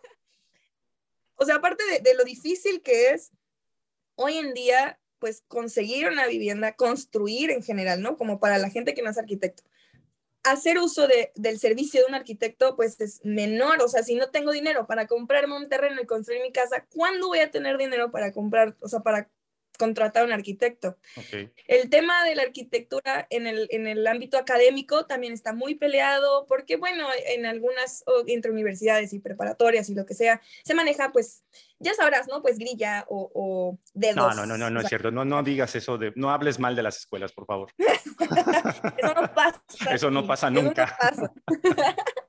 [1.36, 3.32] O sea, aparte de, de lo difícil que es
[4.14, 8.16] hoy en día, pues conseguir una vivienda, construir en general, ¿no?
[8.16, 9.64] Como para la gente que no es arquitecto
[10.44, 14.30] hacer uso de, del servicio de un arquitecto pues es menor, o sea, si no
[14.30, 18.12] tengo dinero para comprarme un terreno y construir mi casa, ¿cuándo voy a tener dinero
[18.12, 19.30] para comprar, o sea, para
[19.78, 20.98] contratar a un arquitecto.
[21.68, 26.46] El tema de la arquitectura en el, en el ámbito académico también está muy peleado
[26.48, 31.44] porque, bueno, en algunas, entre universidades y preparatorias y lo que sea, se maneja, pues,
[31.80, 32.42] ya sabrás, ¿no?
[32.42, 34.36] Pues grilla o, o dedos.
[34.36, 35.12] No, no, no, no, no es cierto.
[35.12, 37.72] No, no digas eso de, no hables mal de las escuelas, por favor.
[37.78, 39.62] eso no pasa.
[39.92, 40.98] Eso no pasa nunca.
[41.12, 41.34] Eso no
[41.66, 41.96] pasa.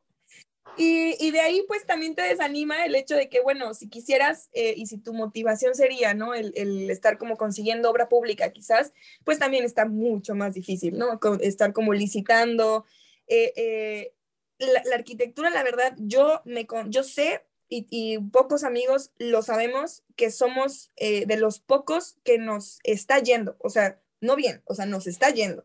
[0.77, 4.75] Y, de ahí pues también te desanima el hecho de que, bueno, si quisieras eh,
[4.77, 6.35] y si tu motivación sería, ¿no?
[6.35, 8.93] El, estar como consiguiendo obra pública quizás,
[9.25, 11.21] pues también está mucho más difícil, ¿no?
[11.41, 12.85] estar como licitando.
[13.27, 14.15] Eh, eh,
[14.59, 20.31] la, arquitectura, la verdad, yo, me, yo sé y, y pocos amigos lo sabemos que
[20.31, 25.07] somos de los pocos que nos está yendo, o sea, no bien, o sea, nos
[25.07, 25.65] está yendo.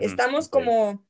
[0.00, 1.04] Estamos como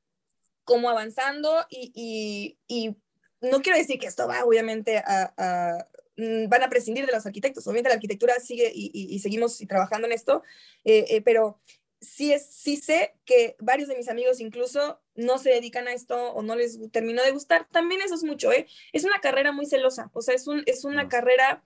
[0.68, 2.96] como avanzando y, y
[3.40, 5.86] no quiero decir que esto va obviamente a,
[6.16, 10.12] mm, van a prescindir de los arquitectos, obviamente la arquitectura sigue y, seguimos trabajando en
[10.12, 10.42] esto,
[10.84, 11.58] eh, eh, pero
[12.00, 16.32] sí, es, sí sé que varios de mis amigos incluso no se dedican a esto
[16.32, 18.66] o no les terminó de gustar, también eso es mucho, ¿eh?
[18.92, 21.64] Es una carrera muy celosa, o sea, es, un, es una carrera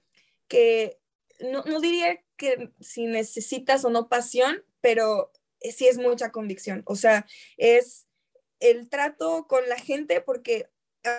[0.49, 0.99] que
[1.41, 6.97] no, no diría que si necesitas o no pasión, pero sí es mucha convicción, o
[6.97, 8.07] sea, es
[8.63, 10.71] el trato con la gente porque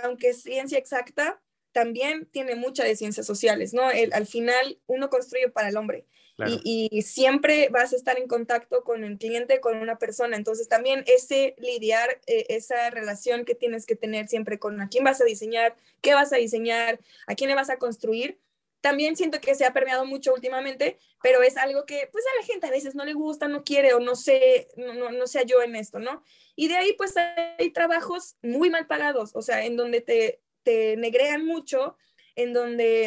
[0.04, 3.90] aunque es ciencia exacta, también tiene mucha de ciencias sociales, ¿no?
[3.90, 6.06] El, al final uno construye para el hombre
[6.64, 10.36] y, siempre vas a estar en contacto con el cliente, con una persona.
[10.36, 15.04] Entonces también ese lidiar, eh, esa relación que tienes que tener siempre con a quién
[15.04, 18.40] vas a diseñar, qué vas a diseñar, a quién le vas a construir,
[18.84, 22.46] también siento que se ha permeado mucho últimamente, pero es algo que pues a la
[22.46, 25.64] gente a veces no le gusta, no quiere o no sé, no, no, sea yo
[25.64, 26.22] en esto, ¿no?
[26.58, 30.98] Y de ahí pues hay trabajos muy mal pagados, o sea, en donde te, te
[30.98, 31.96] negrean mucho,
[32.36, 33.06] en donde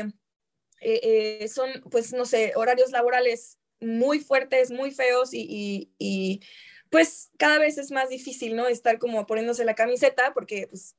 [0.80, 6.40] eh, eh, son pues no sé, horarios laborales muy fuertes, muy feos y, y,
[6.88, 8.66] pues cada vez es más difícil, ¿no?
[8.66, 10.96] Estar como poniéndose la camiseta porque pues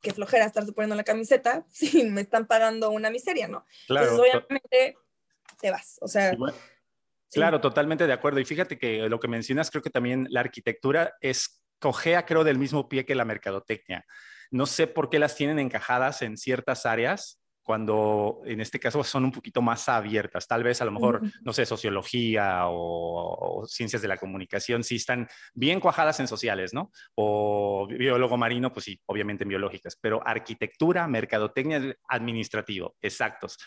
[0.00, 3.64] qué flojera estarse poniendo la camiseta si me están pagando una miseria, ¿no?
[3.86, 4.10] Claro.
[4.10, 4.96] Entonces, obviamente,
[5.60, 5.98] te vas.
[6.00, 6.36] O sea.
[7.32, 8.40] Claro, totalmente de acuerdo.
[8.40, 12.58] Y fíjate que lo que mencionas, creo que también la arquitectura es cojea, creo, del
[12.58, 14.04] mismo pie que la mercadotecnia.
[14.50, 19.24] No sé por qué las tienen encajadas en ciertas áreas, cuando en este caso son
[19.24, 20.46] un poquito más abiertas.
[20.46, 25.28] Tal vez a lo mejor, no sé, sociología o, ciencias de la comunicación sí están
[25.54, 26.90] bien cuajadas en sociales, ¿no?
[27.14, 33.58] O biólogo marino, pues sí, obviamente en biológicas, pero arquitectura, mercadotecnia, administrativo, exactos.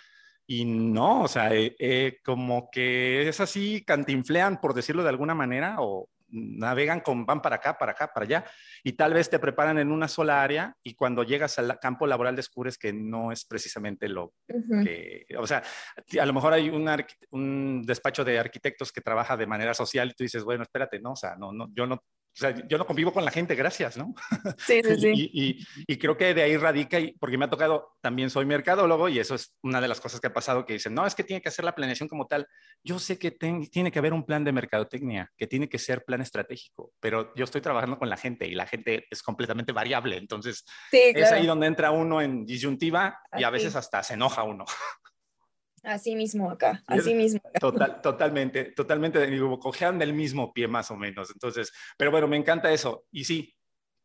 [0.45, 5.33] Y no, o sea, eh, eh, como que es así, cantinflean, por decirlo de alguna
[5.33, 8.45] manera, o, navegan con van para acá, para acá, para allá,
[8.83, 12.35] y tal vez te preparan en una sola área y cuando llegas al campo laboral
[12.35, 14.33] descubres que no es precisamente lo
[14.83, 15.63] que, o sea,
[16.19, 16.89] a lo mejor hay un,
[17.31, 21.11] un despacho de arquitectos que trabaja de manera social y tú dices, bueno, espérate, no,
[21.11, 22.03] o sea, no, no, yo no
[22.35, 24.15] o sea, yo no convivo con la gente, gracias, ¿no?
[24.57, 25.31] Sí, sí, sí.
[25.33, 29.07] y, y, creo que de ahí radica, y, porque me ha tocado, también soy mercadólogo
[29.07, 31.23] y eso es una de las cosas que ha pasado, que dicen, no, es que
[31.23, 32.47] tiene que hacer la planeación como tal.
[32.83, 36.21] Yo sé que tiene que haber un plan de mercadotecnia, que tiene que ser plan
[36.21, 40.65] estratégico, pero yo estoy trabajando con la gente y la gente es completamente variable, entonces
[40.91, 44.65] es ahí donde entra uno en disyuntiva y a veces hasta se enoja uno.
[45.83, 47.41] Así mismo acá, así mismo.
[47.59, 51.29] Total, totalmente, totalmente, digo, cojean del mismo pie más o menos.
[51.31, 53.05] Entonces, pero bueno, me encanta eso.
[53.11, 53.53] Y sí,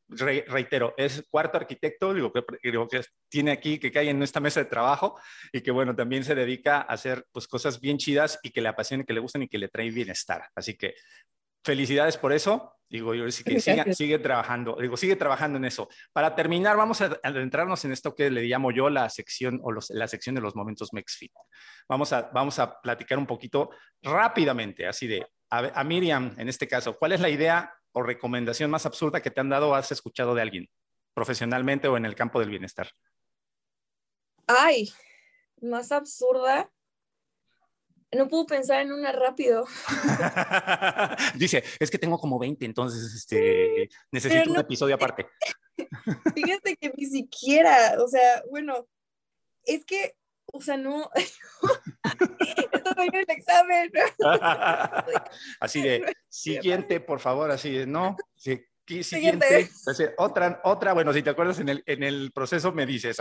[0.08, 4.60] reitero, es cuarto arquitecto, digo que, digo que tiene aquí, que cae en esta mesa
[4.60, 5.20] de trabajo
[5.52, 8.68] y que bueno, también se dedica a hacer pues cosas bien chidas y que le
[8.68, 10.48] apasionen, que le gusten y que le traen bienestar.
[10.54, 10.94] Así que
[11.64, 12.74] felicidades por eso.
[12.90, 15.88] Digo, yo sí que sigue, trabajando, digo, sigue trabajando en eso.
[16.10, 20.08] Para terminar, vamos a adentrarnos en esto que le llamo yo la sección o la
[20.08, 21.32] sección de los momentos MexFit.
[21.86, 23.70] Vamos a, vamos a platicar un poquito
[24.02, 28.86] rápidamente, así de, a, Miriam, en este caso, ¿cuál es la idea o recomendación más
[28.86, 30.68] absurda que te han dado o has escuchado de alguien,
[31.12, 32.90] profesionalmente o en el campo del bienestar?
[34.46, 34.90] Ay,
[35.60, 36.70] más absurda
[38.12, 39.66] no puedo pensar en una rápido.
[41.34, 45.26] Dice, es que tengo como 20, entonces este, necesito un episodio aparte.
[46.34, 48.86] Fíjate que ni siquiera, o sea, bueno,
[49.64, 51.10] es que, o sea, no,
[52.72, 53.90] estoy en el examen.
[55.60, 58.16] así de, siguiente, por favor, así de, no,
[59.02, 59.70] siguiente,
[60.16, 63.18] otra, otra, bueno, si te acuerdas en el, en el proceso me dices,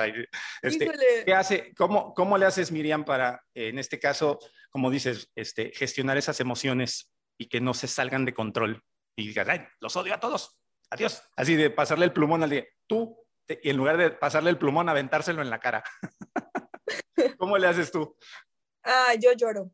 [0.61, 0.91] este,
[1.25, 4.39] ¿qué hace, cómo, cómo le haces Miriam para, en este caso,
[4.69, 8.83] como dices, este, gestionar esas emociones y que no se salgan de control
[9.15, 10.57] y digas, ay, los odio a todos,
[10.89, 13.17] adiós, así de pasarle el plumón al de tú,
[13.49, 15.83] y en lugar de pasarle el plumón, aventárselo en la cara.
[17.37, 18.15] ¿Cómo le haces tú?
[18.83, 19.71] Ah, yo lloro.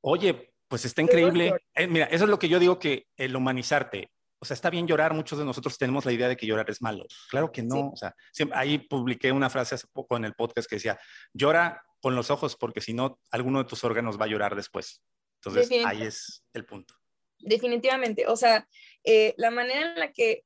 [0.00, 1.54] Oye, pues está increíble.
[1.74, 4.10] Eh, mira, eso es lo que yo digo que el humanizarte,
[4.42, 6.82] o sea, está bien llorar, muchos de nosotros tenemos la idea de que llorar es
[6.82, 7.06] malo.
[7.30, 8.12] Claro que no, o sea,
[8.54, 10.98] ahí publiqué una frase hace poco en el podcast que decía,
[11.32, 15.00] llora con los ojos porque si no, alguno de tus órganos va a llorar después.
[15.36, 16.92] Entonces, ahí es el punto.
[17.38, 18.66] Definitivamente, o sea,
[19.04, 20.44] eh, la manera en la que,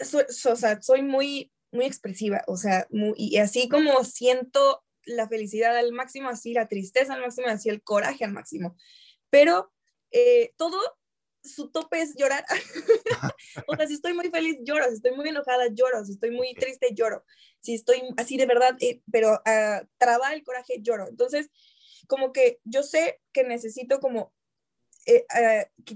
[0.00, 5.92] o sea, soy muy, muy expresiva, o sea, y así como siento la felicidad al
[5.92, 8.76] máximo, así la tristeza al máximo, así el coraje al máximo.
[9.30, 9.72] Pero
[10.10, 10.80] eh, todo
[11.42, 12.44] su tope es llorar.
[13.66, 14.86] o sea, si estoy muy feliz, lloro.
[14.88, 16.04] Si estoy muy enojada, lloro.
[16.04, 17.24] Si estoy muy triste, lloro.
[17.60, 21.08] Si estoy así de verdad, eh, pero uh, traba el coraje, lloro.
[21.08, 21.50] Entonces,
[22.06, 24.32] como que yo sé que necesito como
[25.06, 25.24] eh,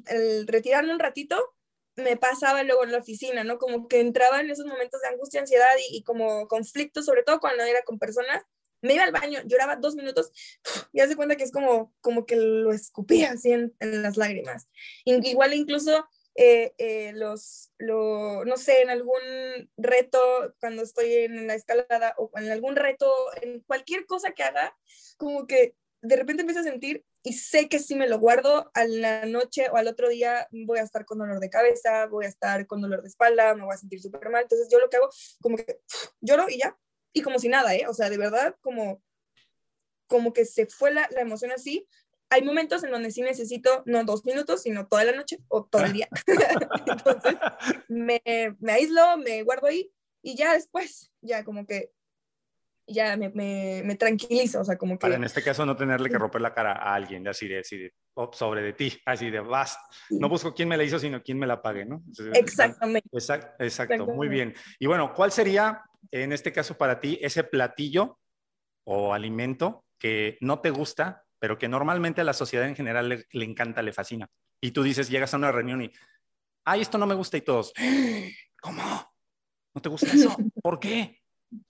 [0.06, 1.54] el retirarme un ratito,
[1.96, 3.58] me pasaba luego en la oficina, ¿no?
[3.58, 7.40] Como que entraba en esos momentos de angustia, ansiedad y, y como conflicto, sobre todo
[7.40, 8.44] cuando era con personas
[8.82, 10.30] me iba al baño, lloraba dos minutos
[10.92, 14.68] y hace cuenta que es como, como que lo escupía así en, las lágrimas.
[15.04, 19.20] Igual incluso eh, eh, los, lo, no sé, en algún
[19.76, 20.18] reto,
[20.60, 23.12] cuando estoy en la escalada o en algún reto,
[23.42, 24.76] en cualquier cosa que haga,
[25.16, 28.84] como que de repente empiezo a sentir y sé que si me lo guardo a
[28.84, 32.28] la noche o al otro día voy a estar con dolor de cabeza, voy a
[32.28, 34.42] estar con dolor de espalda, me voy a sentir súper mal.
[34.42, 35.08] Entonces yo lo que hago,
[35.40, 35.80] como que
[36.20, 36.78] lloro y ya,
[37.16, 37.86] y como si nada, ¿eh?
[37.88, 39.02] O sea, de verdad, como,
[40.06, 41.88] como que se fue la, la emoción así.
[42.28, 45.86] Hay momentos en donde sí necesito no dos minutos, sino toda la noche o todo
[45.86, 46.08] el día.
[46.86, 47.36] Entonces,
[47.88, 48.20] me,
[48.60, 49.90] me aíslo, me guardo ahí
[50.20, 51.90] y ya después, ya como que
[52.86, 54.98] ya me, me, me, tranquilizo, o sea, como que...
[54.98, 57.78] Para en este caso no tenerle que romper la cara a alguien, así de, así
[57.78, 57.94] de
[58.32, 59.78] sobre de ti, así de vas,
[60.10, 62.04] no busco quién me la hizo, sino quién me la pague, ¿no?
[62.34, 63.08] Exactamente.
[63.10, 64.54] Exacto, exacto, muy bien.
[64.78, 68.18] Y bueno, ¿cuál sería en este caso para ti ese platillo
[68.84, 73.44] o alimento que no te gusta, pero que normalmente a la sociedad en general le,
[73.44, 74.28] encanta, le fascina?
[74.60, 75.92] Y tú dices, llegas a una reunión y,
[76.64, 77.72] ay, esto no me gusta y todos,
[78.60, 78.82] ¿cómo?
[79.74, 80.36] ¿No te gusta eso?
[80.62, 81.20] ¿Por qué?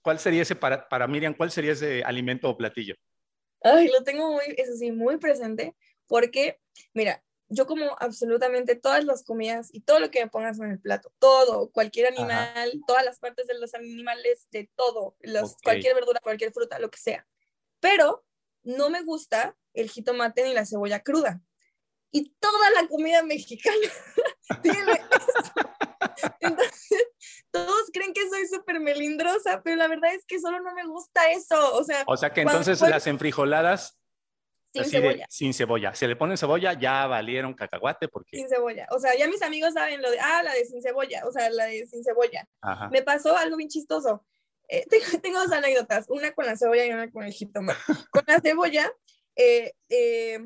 [0.01, 1.33] ¿Cuál sería ese para, para Miriam?
[1.33, 2.95] ¿Cuál sería ese alimento o platillo?
[3.61, 5.75] Ay, lo tengo eso sí, muy presente,
[6.07, 6.59] porque,
[6.93, 10.79] mira, yo como absolutamente todas las comidas y todo lo que me pongas en el
[10.79, 16.19] plato, todo, cualquier animal, todas las partes de los animales, de todo, los, cualquier verdura,
[16.21, 17.27] cualquier fruta, lo que sea.
[17.79, 18.25] Pero
[18.63, 21.41] no me gusta el jitomate ni la cebolla cruda.
[22.11, 23.75] Y toda la comida mexicana
[24.61, 25.51] tiene eso.
[26.39, 27.07] Entonces,
[27.51, 31.31] todos creen que soy súper melindrosa, pero la verdad es que solo no me gusta
[31.31, 31.75] eso.
[31.75, 33.97] O sea, o sea que entonces las enfrijoladas
[34.83, 35.25] sin cebolla.
[35.29, 35.95] sin cebolla.
[35.95, 38.37] Si le ponen cebolla, ya valieron cacahuate porque...
[38.37, 38.87] Sin cebolla.
[38.91, 41.49] O sea, ya mis amigos saben lo de, ah, la de sin cebolla, o sea,
[41.49, 42.47] la de sin cebolla.
[42.91, 44.25] Me pasó algo bien chistoso.
[44.69, 44.85] Eh,
[45.21, 47.79] tengo, dos anécdotas, una con la cebolla y una con el jitomate.
[48.11, 48.91] con la cebolla,
[49.35, 50.39] eh, eh,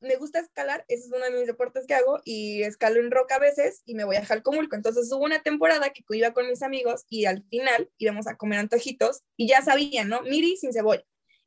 [0.00, 3.36] me gusta escalar, ese es uno de mis deportes que hago, y escalo en roca
[3.36, 4.76] a veces y me voy a Jalcomulco.
[4.76, 8.58] Entonces hubo una temporada que iba con mis amigos y al final íbamos a comer
[8.58, 10.22] antojitos y ya sabían, ¿no?
[10.22, 11.04] Miri sin cebolla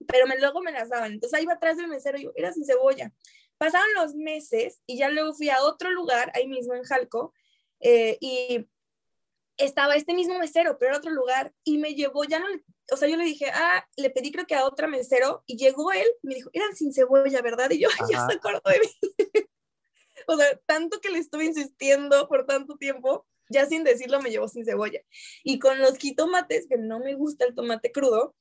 [0.07, 1.13] pero me, luego me las daban.
[1.13, 3.11] Entonces ahí iba atrás del mesero y yo, era sin cebolla.
[3.57, 7.33] Pasaron los meses y ya luego fui a otro lugar, ahí mismo en Jalco,
[7.79, 8.67] eh, y
[9.57, 12.45] estaba este mismo mesero, pero en otro lugar, y me llevó, ya no,
[12.91, 15.91] o sea, yo le dije, ah, le pedí creo que a otro mesero, y llegó
[15.91, 17.69] él, me dijo, eran sin cebolla, ¿verdad?
[17.71, 18.87] Y yo, ya se acordó de mí.
[20.27, 24.47] o sea, tanto que le estuve insistiendo por tanto tiempo, ya sin decirlo me llevó
[24.47, 25.01] sin cebolla.
[25.43, 28.35] Y con los jitomates, que no me gusta el tomate crudo,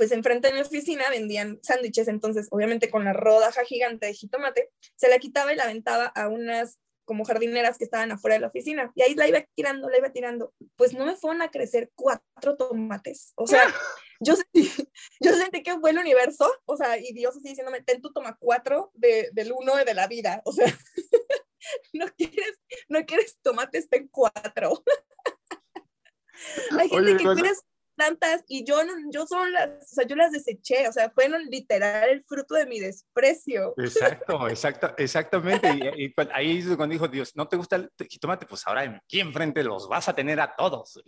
[0.00, 4.70] pues enfrente de mi oficina vendían sándwiches, entonces obviamente con la rodaja gigante de jitomate,
[4.96, 8.46] se la quitaba y la aventaba a unas como jardineras que estaban afuera de la
[8.46, 8.90] oficina.
[8.94, 10.54] Y ahí la iba tirando, la iba tirando.
[10.76, 13.34] Pues no me fueron a crecer cuatro tomates.
[13.34, 13.62] O sea,
[14.20, 14.72] yo sentí,
[15.20, 18.38] yo sentí que fue el universo, o sea, y Dios así diciéndome, ten tu toma
[18.40, 20.40] cuatro de, del uno de la vida.
[20.46, 20.64] O sea,
[21.92, 24.82] no quieres, no quieres tomates, ten cuatro.
[26.78, 27.66] Hay gente que quieres
[28.00, 28.76] tantas y yo,
[29.12, 32.64] yo son las, o sea, yo las deseché, o sea, fueron literal el fruto de
[32.64, 33.74] mi desprecio.
[33.76, 35.68] Exacto, exacto, exactamente.
[35.98, 38.46] Y, ahí es cuando dijo Dios, ¿no te gusta el jitomate?
[38.46, 40.98] Pues ahora aquí enfrente los vas a tener a todos.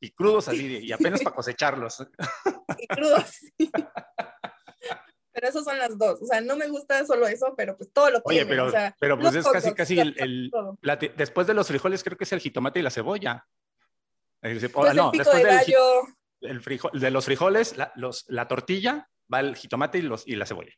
[0.00, 2.06] Y crudos así, y apenas para cosecharlos.
[2.78, 3.40] Y crudos.
[5.32, 6.22] pero esos son las dos.
[6.22, 8.50] O sea, no me gusta solo eso, pero pues todo lo Oye, tiene.
[8.50, 10.50] pero, o sea, pero pues es casi, casi el, el-
[10.80, 13.44] la después de los frijoles creo que es el jitomate y la cebolla.
[14.40, 16.02] Pues oh, no, el pico después de del gallo,
[16.40, 20.36] el frijol, de los frijoles, la, los, la tortilla, va el jitomate y, los, y
[20.36, 20.72] la cebolla.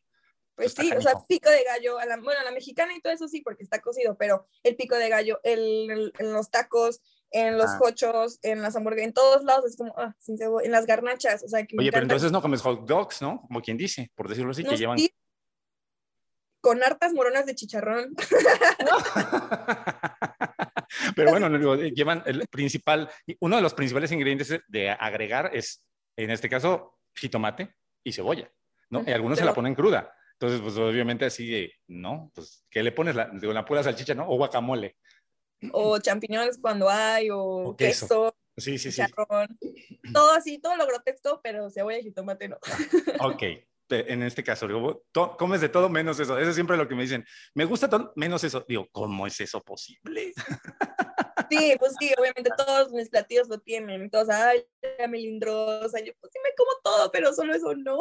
[0.55, 3.11] pues sí, o sea, pico de gallo, a la, bueno, a la mexicana y todo
[3.13, 7.01] eso sí, porque está cocido, pero el pico de gallo, el, el- en los tacos,
[7.31, 7.77] en los Ah.
[7.79, 11.43] cochos, en las hamburguesas, en todos lados es como, ah, sin cebolla, en las garnachas,
[11.43, 13.41] o sea, que Oye, pero entonces no comes hot dogs, ¿no?
[13.47, 14.99] Como quien dice, por decirlo así, No, que llevan...
[14.99, 15.11] sí,
[16.61, 18.13] con hartas moronas de chicharrón.
[21.15, 25.85] Pero bueno, digo, llevan el principal, uno de los principales ingredientes de agregar es,
[26.17, 28.51] en este caso, jitomate y cebolla,
[28.89, 29.03] ¿no?
[29.05, 30.13] Y algunos se la Pero- ponen cruda.
[30.33, 32.31] Entonces, pues obviamente así de, ¿no?
[32.35, 33.15] Pues, ¿qué le pones?
[33.15, 34.27] La, digo, la pura salchicha, ¿no?
[34.27, 34.97] O guacamole.
[35.71, 38.05] o champiñones cuando hay, o, O queso.
[38.07, 39.01] queso, Sí, sí, sí.
[40.13, 42.57] todo así, todo lo grotesco, pero cebolla y jitomate no.
[43.21, 43.43] Ok.
[43.93, 45.03] En este caso, digo,
[45.37, 46.37] comes de todo menos eso.
[46.37, 47.25] Eso es siempre lo que me dicen.
[47.53, 48.65] Me gusta todo menos eso.
[48.67, 50.33] Digo, ¿cómo es eso posible?
[51.49, 54.65] Sí, pues sí, obviamente todos mis platillos lo tienen, todos, ay,
[54.97, 57.97] la melindrosa, yo pues sí me como todo, pero solo eso no.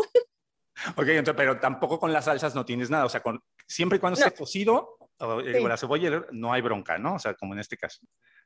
[0.96, 3.04] Ok, entonces, pero tampoco con las salsas no tienes nada.
[3.04, 4.26] O sea, con, siempre y cuando No.
[4.26, 4.96] esté cocido,
[5.44, 5.52] Sí.
[5.52, 7.14] digo, la cebolla no hay bronca, ¿no?
[7.14, 8.00] O sea, como en este caso.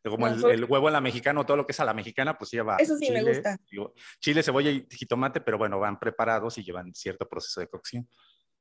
[0.05, 2.51] Como el, el huevo a la mexicana, todo lo que es a la mexicana, pues
[2.51, 3.59] lleva Eso sí me gusta.
[3.70, 8.09] digo, chile, cebolla y jitomate, pero bueno, van preparados y llevan cierto proceso de cocción.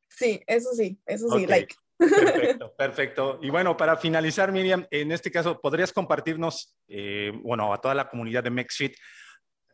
[0.09, 1.75] Sí, eso sí, eso sí, Ok, like.
[1.97, 3.39] Perfecto, perfecto.
[3.41, 8.09] Y bueno, para finalizar, Miriam, en este caso, ¿podrías compartirnos, eh, bueno, a toda la
[8.09, 8.97] comunidad de MexFit,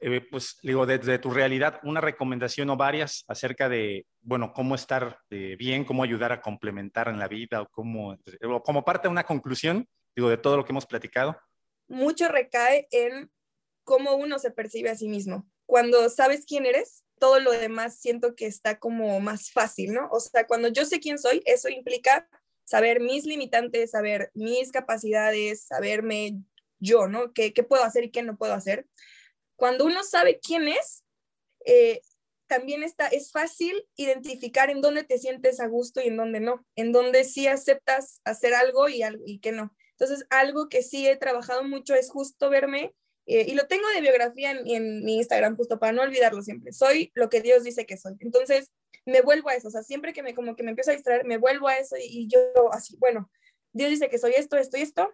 [0.03, 5.19] eh, pues digo, desde tu realidad, una recomendación o varias acerca de, bueno, cómo estar
[5.29, 8.17] eh, bien, cómo ayudar a complementar en la vida o cómo,
[8.65, 11.39] como parte de una conclusión, digo, de todo lo que hemos platicado?
[11.87, 13.29] Mucho recae en
[13.83, 15.47] cómo uno se percibe a sí mismo.
[15.67, 20.09] Cuando sabes quién eres, todo lo demás siento que está como más fácil, ¿no?
[20.11, 22.27] O sea, cuando yo sé quién soy, eso implica
[22.63, 26.41] saber mis limitantes, saber mis capacidades, saberme
[26.79, 27.33] yo, ¿no?
[27.33, 28.87] ¿Qué, qué puedo hacer y qué no puedo hacer?
[29.61, 31.03] Cuando uno sabe quién es,
[31.67, 32.01] eh,
[32.47, 36.65] también está, es fácil identificar en dónde te sientes a gusto y en dónde no,
[36.75, 39.71] en dónde sí aceptas hacer algo y, y que no.
[39.91, 42.95] Entonces, algo que sí he trabajado mucho es justo verme,
[43.27, 46.73] eh, y lo tengo de biografía en, mi Instagram, justo para no olvidarlo siempre.
[46.73, 48.15] Soy lo que Dios dice que soy.
[48.19, 48.71] Entonces,
[49.05, 51.23] me vuelvo a eso, o sea, siempre que me como que me empiezo a distraer,
[51.23, 52.39] me vuelvo a eso y, yo
[52.73, 53.29] así, bueno,
[53.73, 55.13] Dios dice que soy esto, esto y esto.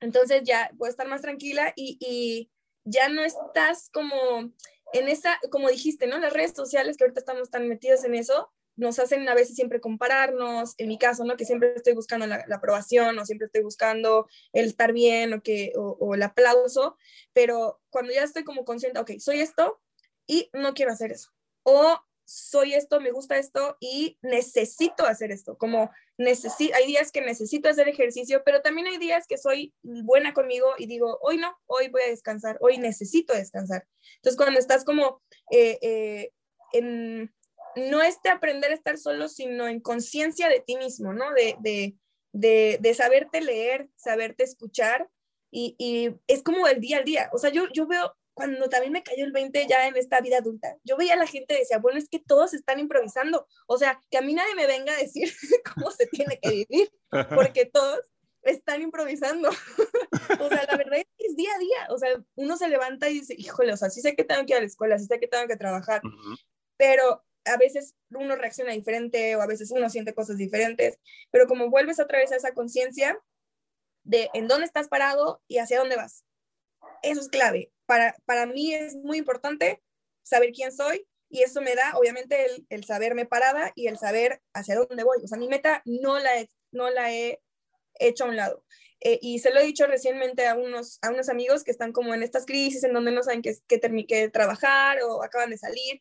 [0.00, 2.50] Entonces ya puedo estar más tranquila y
[2.86, 4.50] ya no estás como
[4.92, 6.18] en esa, como dijiste, ¿no?
[6.18, 9.80] Las redes sociales que ahorita estamos tan metidos en eso, nos hacen a veces siempre
[9.80, 11.36] compararnos, en mi caso, ¿no?
[11.36, 15.72] Que siempre estoy buscando la, aprobación o siempre estoy buscando el estar bien o, que,
[15.76, 16.96] o, o el aplauso,
[17.32, 19.80] pero cuando ya estoy como consciente, ok, soy esto
[20.26, 21.30] y no quiero hacer eso.
[21.62, 27.20] O soy esto, me gusta esto y necesito hacer esto, como necesito, hay días que
[27.20, 31.56] necesito hacer ejercicio, pero también hay días que soy buena conmigo y digo, hoy no,
[31.66, 33.86] hoy voy a descansar, hoy necesito descansar.
[34.16, 35.22] Entonces, cuando estás como
[35.52, 36.32] eh, eh,
[36.72, 37.32] en,
[37.76, 41.32] no es de aprender a estar solo, sino en conciencia de ti mismo, ¿no?
[41.32, 41.94] De, de,
[42.32, 45.08] de, de saberte leer, saberte escuchar
[45.50, 47.30] y, y, es como el día al día.
[47.32, 50.36] O sea, yo, yo veo, cuando también me cayó el 20 ya en esta vida
[50.38, 53.48] adulta, yo veía a la gente y decía, bueno, es que todos están improvisando.
[53.66, 55.32] O sea, que a mí nadie me venga a decir
[55.74, 56.92] cómo se tiene que vivir,
[57.34, 57.98] porque todos
[58.42, 59.48] están improvisando.
[60.40, 61.86] o sea, la verdad es que es día a día.
[61.88, 64.52] O sea, uno se levanta y dice, híjole, o sea, sí sé que tengo que
[64.52, 66.38] ir a la escuela, sí sé que tengo que trabajar, uh -huh.
[66.76, 70.98] pero a veces uno reacciona diferente o a veces uno siente cosas diferentes,
[71.30, 73.18] pero como vuelves otra vez a esa conciencia
[74.04, 76.26] de en dónde estás parado y hacia dónde vas.
[77.02, 77.72] Eso es clave.
[77.86, 79.82] Para, para mí es muy importante
[80.22, 84.42] saber quién soy y eso me da, obviamente, el, el saberme parada y el saber
[84.54, 85.18] hacia dónde voy.
[85.24, 87.40] O sea, mi meta no la he, no la he
[87.98, 88.64] hecho a un lado.
[89.00, 92.14] Eh, y se lo he dicho recientemente a unos, a unos amigos que están como
[92.14, 96.00] en estas crisis en donde no saben qué, qué, qué trabajar o acaban de salir.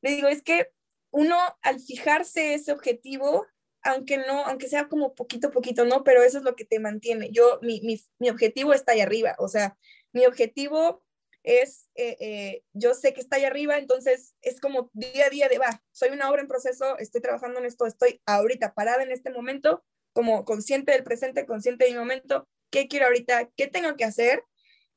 [0.00, 0.68] Le digo, es que
[1.10, 3.46] uno al fijarse ese objetivo,
[3.82, 6.02] aunque no, aunque sea como poquito poquito, ¿no?
[6.02, 7.30] Pero eso es lo que te mantiene.
[7.30, 9.76] Yo, mi, mi, mi objetivo está ahí arriba, o sea,
[10.12, 11.04] mi objetivo
[11.42, 15.48] es, eh, eh, yo sé que está ahí arriba, entonces es como día a día
[15.48, 19.10] de, va, soy una obra en proceso, estoy trabajando en esto, estoy ahorita parada en
[19.10, 23.96] este momento, como consciente del presente, consciente de mi momento, qué quiero ahorita, qué tengo
[23.96, 24.44] que hacer,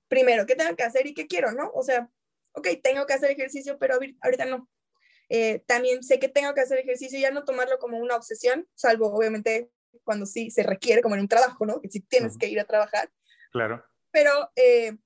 [0.07, 1.71] primero, qué tengo que hacer y qué quiero, ¿no?
[1.73, 2.09] O sea,
[2.53, 4.69] ok, tengo que hacer ejercicio, pero ahorita no,
[5.29, 8.67] eh, también sé que tengo que hacer ejercicio y ya no tomarlo como una obsesión,
[8.75, 9.71] salvo obviamente
[10.03, 11.81] cuando sí se requiere, como en un trabajo, ¿no?
[11.81, 12.39] Que sí tienes uh -huh.
[12.39, 13.09] que ir a trabajar.
[13.51, 13.83] Claro.
[14.11, 14.97] Pero, eh,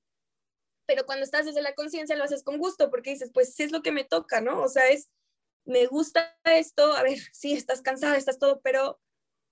[0.90, 3.84] pero cuando estás desde la conciencia lo haces con gusto porque dices, pues es lo
[3.84, 4.64] que me toca, ¿no?
[4.64, 5.08] O sea, es,
[5.64, 9.00] me gusta esto, a ver, sí, estás cansada, estás todo, pero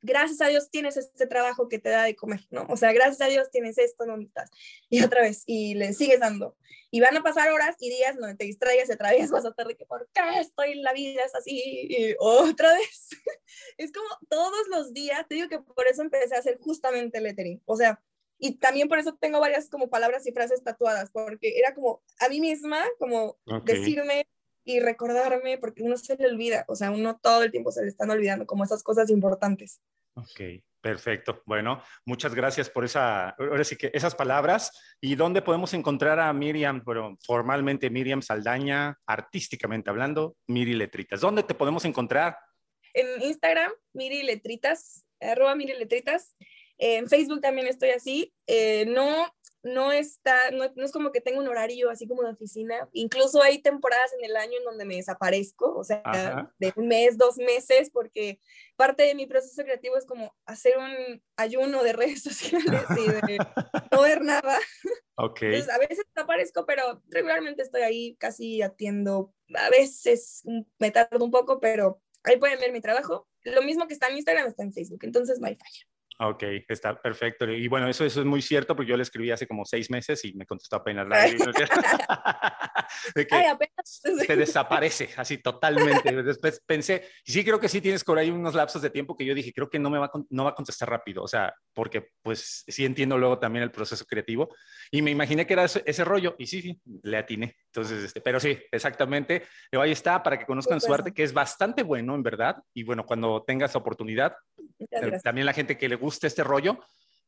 [0.02, 2.66] gracias a Dios tienes este trabajo que te da de comer, ¿no?
[2.70, 4.50] O sea, gracias a Dios tienes esto donde estás.
[4.90, 6.58] Y otra vez, y le sigues dando.
[6.90, 9.50] Y van a pasar horas y días donde te distraigas y otra vez vas a
[9.50, 11.22] estar de que, ¿por qué estoy en la vida?
[11.24, 13.10] Es así, y otra vez.
[13.78, 17.62] es como todos los días, te digo que por eso empecé a hacer justamente lettering.
[17.66, 18.02] O sea,
[18.40, 22.30] y también por eso tengo varias como palabras y frases tatuadas, porque era como a
[22.30, 24.28] mí misma, como decirme,
[24.64, 27.88] y recordarme, porque uno se le olvida, o sea, uno todo el tiempo se le
[27.88, 29.82] están olvidando como esas cosas importantes.
[30.16, 31.42] Ok, perfecto.
[31.46, 34.72] Bueno, muchas gracias por esa, ahora sí que esas palabras.
[35.00, 36.82] ¿Y dónde podemos encontrar a Miriam?
[36.84, 41.22] Bueno, formalmente Miriam Saldaña, artísticamente hablando, Miri Letritas.
[41.22, 42.38] ¿Dónde te podemos encontrar?
[42.94, 46.36] En Instagram, Miri Letritas, arroba Miri Letritas.
[46.78, 48.34] En Facebook también estoy así.
[48.46, 49.28] Eh, no,
[49.64, 52.88] no está, no, es como que tengo un horario así como de oficina.
[52.94, 57.18] Incluso hay temporadas en el año en donde me desaparezco, o sea, de un mes,
[57.18, 58.40] dos meses, porque
[58.76, 63.38] parte de mi proceso creativo es como hacer un ayuno de redes sociales y de
[63.92, 64.60] no ver nada.
[65.16, 65.44] Ok.
[65.44, 69.34] Entonces, a veces desaparezco, pero regularmente estoy ahí casi atiendo.
[69.56, 70.44] A veces
[70.78, 73.28] me tardo un poco, pero ahí pueden ver mi trabajo.
[73.44, 75.88] Lo mismo que está en Instagram está en Facebook, entonces no hay falla.
[76.20, 77.46] Ok, está perfecto.
[77.50, 80.26] Y bueno, eso, eso es muy cierto porque yo le escribí hace como seis meses
[80.26, 81.18] y me contestó apenas la
[83.16, 84.02] de que Ay, apenas.
[84.26, 86.24] se desaparece así totalmente.
[86.24, 89.26] Después pensé, y sí creo que sí tienes por ahí unos lapsos de tiempo que
[89.26, 92.10] yo dije, creo que no me va, no va a contestar rápido, o sea, porque
[92.24, 94.50] pues sí entiendo luego también el proceso creativo
[94.92, 97.56] y me imaginé que era ese, rollo y sí, sí, le atiné.
[97.68, 99.44] Entonces, este, pero sí, exactamente.
[99.74, 102.58] Ahí está para que conozcan su arte, que es bastante bueno, en verdad.
[102.74, 104.36] Y bueno, cuando tengas oportunidad,
[104.80, 106.80] eh, también la gente que le guste este rollo,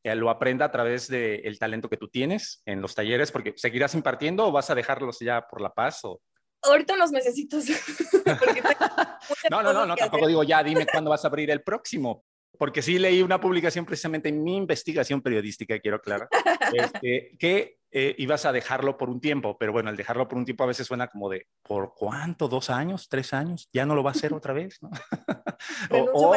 [0.02, 3.94] eh, lo aprenda a través del talento que tú tienes en los talleres, porque seguirás
[3.94, 6.22] impartiendo o vas a dejarlos ya por la paz o...
[6.62, 7.66] Ahorita unos mesecitos.
[9.50, 12.24] no, no, no, no, tampoco digo ya, dime cuándo vas a abrir el próximo,
[12.58, 16.28] porque sí leí una publicación precisamente en mi investigación periodística, quiero aclarar,
[16.72, 20.46] este, que eh, ibas a dejarlo por un tiempo, pero bueno, el dejarlo por un
[20.46, 22.48] tiempo a veces suena como de, ¿por cuánto?
[22.48, 23.08] ¿Dos años?
[23.10, 23.68] ¿Tres años?
[23.72, 24.78] ¿Ya no lo va a hacer otra vez?
[24.80, 24.90] ¿no?
[26.14, 26.34] o,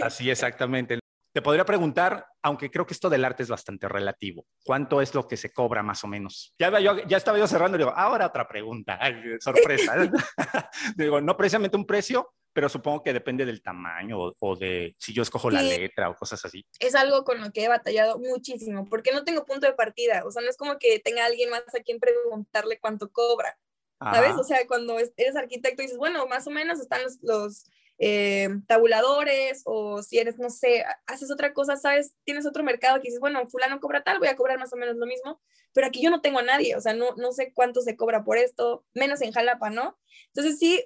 [0.00, 0.98] Así exactamente.
[1.32, 5.28] Te podría preguntar, aunque creo que esto del arte es bastante relativo, ¿cuánto es lo
[5.28, 6.54] que se cobra más o menos?
[6.58, 8.98] Ya, ya estaba yo cerrando y digo, ahora otra pregunta,
[9.40, 9.94] sorpresa.
[10.96, 15.22] digo, no precisamente un precio, pero supongo que depende del tamaño o, de si yo
[15.22, 16.66] escojo la letra o cosas así.
[16.80, 20.30] Es algo con lo que he batallado muchísimo, porque no tengo punto de partida, o
[20.30, 23.56] sea, no es como que tenga alguien más a quien preguntarle cuánto cobra,
[24.00, 24.32] ¿sabes?
[24.32, 27.64] O sea, cuando eres arquitecto dices, bueno, más o menos están los
[27.98, 33.08] eh, tabuladores o si eres, no sé, haces otra cosa, sabes, tienes otro mercado que
[33.08, 35.40] dices, bueno, fulano cobra tal, voy a cobrar más o menos lo mismo,
[35.72, 38.24] pero aquí yo no tengo a nadie, o sea, no, no sé cuánto se cobra
[38.24, 39.98] por esto, menos en Jalapa, ¿no?
[40.28, 40.84] Entonces sí,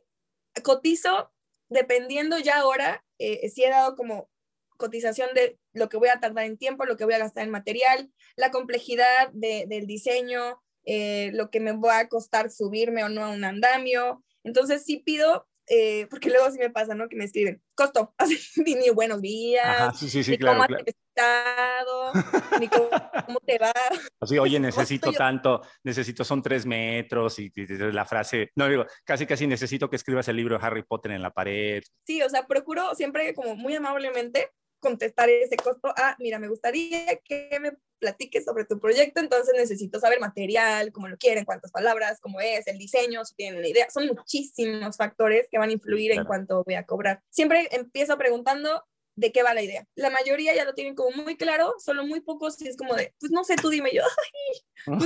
[0.62, 1.30] cotizo
[1.72, 4.30] dependiendo ya ahora, eh, sí he dado como
[4.76, 7.50] cotización de lo que voy a tardar en tiempo, lo que voy a gastar en
[7.50, 13.24] material, la complejidad del diseño, eh, lo que me va a costar subirme o no
[13.24, 14.24] a un andamio.
[14.44, 17.08] Entonces sí pido eh, porque luego sí me pasa, ¿no?
[17.08, 20.84] Que me escriben, costo, así, ni, buenos días, sí, sí, sí, ni claro, cómo claro.
[20.86, 22.12] has estado,
[22.60, 23.72] ni cómo, te va.
[24.20, 29.46] Así, oye, necesito tanto, necesito, son tres metros, y, la frase, no digo, casi, casi
[29.46, 31.82] necesito que escribas el libro de Harry Potter en la pared.
[32.06, 37.16] Sí, o sea, procuro siempre como muy amablemente contestar ese costo, ah, mira, me gustaría
[37.24, 37.72] que me
[38.02, 42.66] platiques sobre tu proyecto, entonces necesito saber material, cómo lo quieren, cuántas palabras, cómo es,
[42.66, 43.88] el diseño, si tienen una idea.
[43.90, 47.22] Son muchísimos factores que van a influir en cuánto voy a cobrar.
[47.30, 48.84] Siempre empiezo preguntando
[49.14, 49.86] de qué va la idea.
[49.94, 53.14] La mayoría ya lo tienen como muy claro, solo muy pocos y es como de,
[53.20, 54.98] pues no sé, tú dime yo, ay,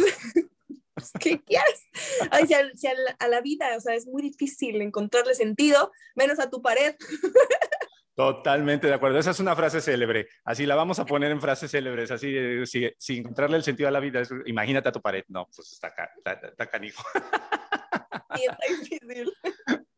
[0.95, 1.87] pues, ¿qué quieres?
[2.31, 5.35] Ay, si, a, si a, la, a la vida, o sea, es muy difícil encontrarle
[5.35, 6.97] sentido, menos a tu pared.
[8.17, 9.19] Totalmente de acuerdo.
[9.19, 10.27] Esa es una frase célebre.
[10.43, 12.11] Así la vamos a poner en frases célebres.
[12.11, 12.35] Así,
[12.99, 15.23] sin encontrarle el sentido a la vida, imagínate a tu pared.
[15.29, 17.03] No, pues está, está, está canijo.
[18.35, 19.33] Sí, está difícil.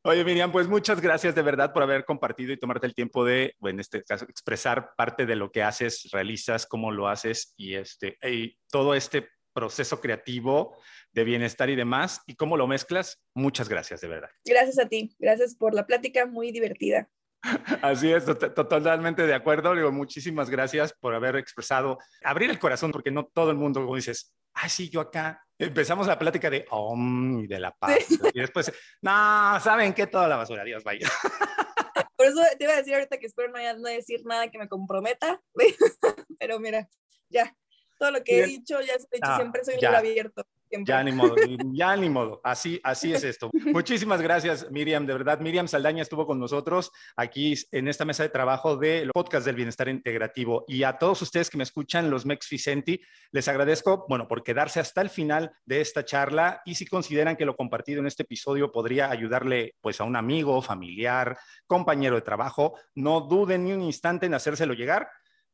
[0.03, 3.55] Oye, Miriam, pues muchas gracias de verdad por haber compartido y tomarte el tiempo de,
[3.63, 8.19] en este caso, expresar parte de lo que haces, realizas, cómo lo haces y, este,
[8.23, 10.77] y todo este proceso creativo
[11.13, 13.21] de bienestar y demás y cómo lo mezclas.
[13.35, 14.31] Muchas gracias, de verdad.
[14.45, 15.15] Gracias a ti.
[15.19, 17.09] Gracias por la plática, muy divertida.
[17.83, 19.75] Así es, totalmente de acuerdo.
[19.75, 23.97] Digo, muchísimas gracias por haber expresado, abrir el corazón, porque no todo el mundo, como
[23.97, 25.45] dices, ah, sí, yo acá.
[25.59, 27.99] Empezamos la plática de om y de la paz.
[28.33, 30.07] Y después, no, ¿saben qué?
[30.07, 31.09] Toda la basura, Dios vaya.
[32.17, 34.69] Por eso te iba a decir ahorita que espero no, no decir nada que me
[34.69, 35.41] comprometa,
[36.39, 36.89] pero mira,
[37.29, 37.57] ya,
[37.99, 40.47] todo lo que he dicho, ya he dicho, ah, siempre soy un abierto.
[40.85, 41.35] Ya ni modo,
[41.73, 42.41] ya ni modo.
[42.45, 43.51] Así, así es esto.
[43.53, 45.07] Muchísimas gracias, Miriam.
[45.07, 49.47] De verdad, Miriam Saldaña estuvo con nosotros aquí en esta mesa de trabajo del podcast
[49.47, 50.65] del bienestar integrativo.
[50.69, 53.01] Y a todos ustedes que me escuchan, los Mex Vicenti,
[53.31, 56.63] les agradezco, bueno, por quedarse hasta el final de esta charla.
[56.65, 60.61] Y si consideran que lo compartido en este episodio podría ayudarle, pues, a un amigo,
[60.63, 65.09] familiar, compañero de trabajo, no duden ni un instante en hacérselo llegar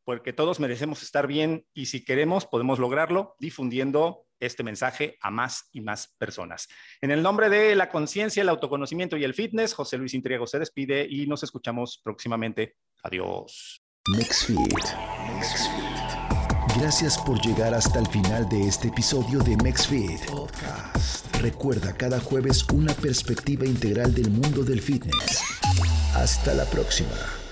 [0.05, 5.69] porque todos merecemos estar bien y si queremos podemos lograrlo difundiendo este mensaje a más
[5.73, 6.69] y más personas.
[7.01, 10.59] En el nombre de la conciencia, el autoconocimiento y el fitness, José Luis Intriego se
[10.59, 12.77] despide y nos escuchamos próximamente.
[13.03, 13.83] Adiós.
[16.79, 21.35] Gracias por llegar hasta el final de este episodio de MexFit Podcast.
[21.41, 25.41] Recuerda cada jueves una perspectiva integral del mundo del fitness.
[26.15, 27.44] Hasta la próxima.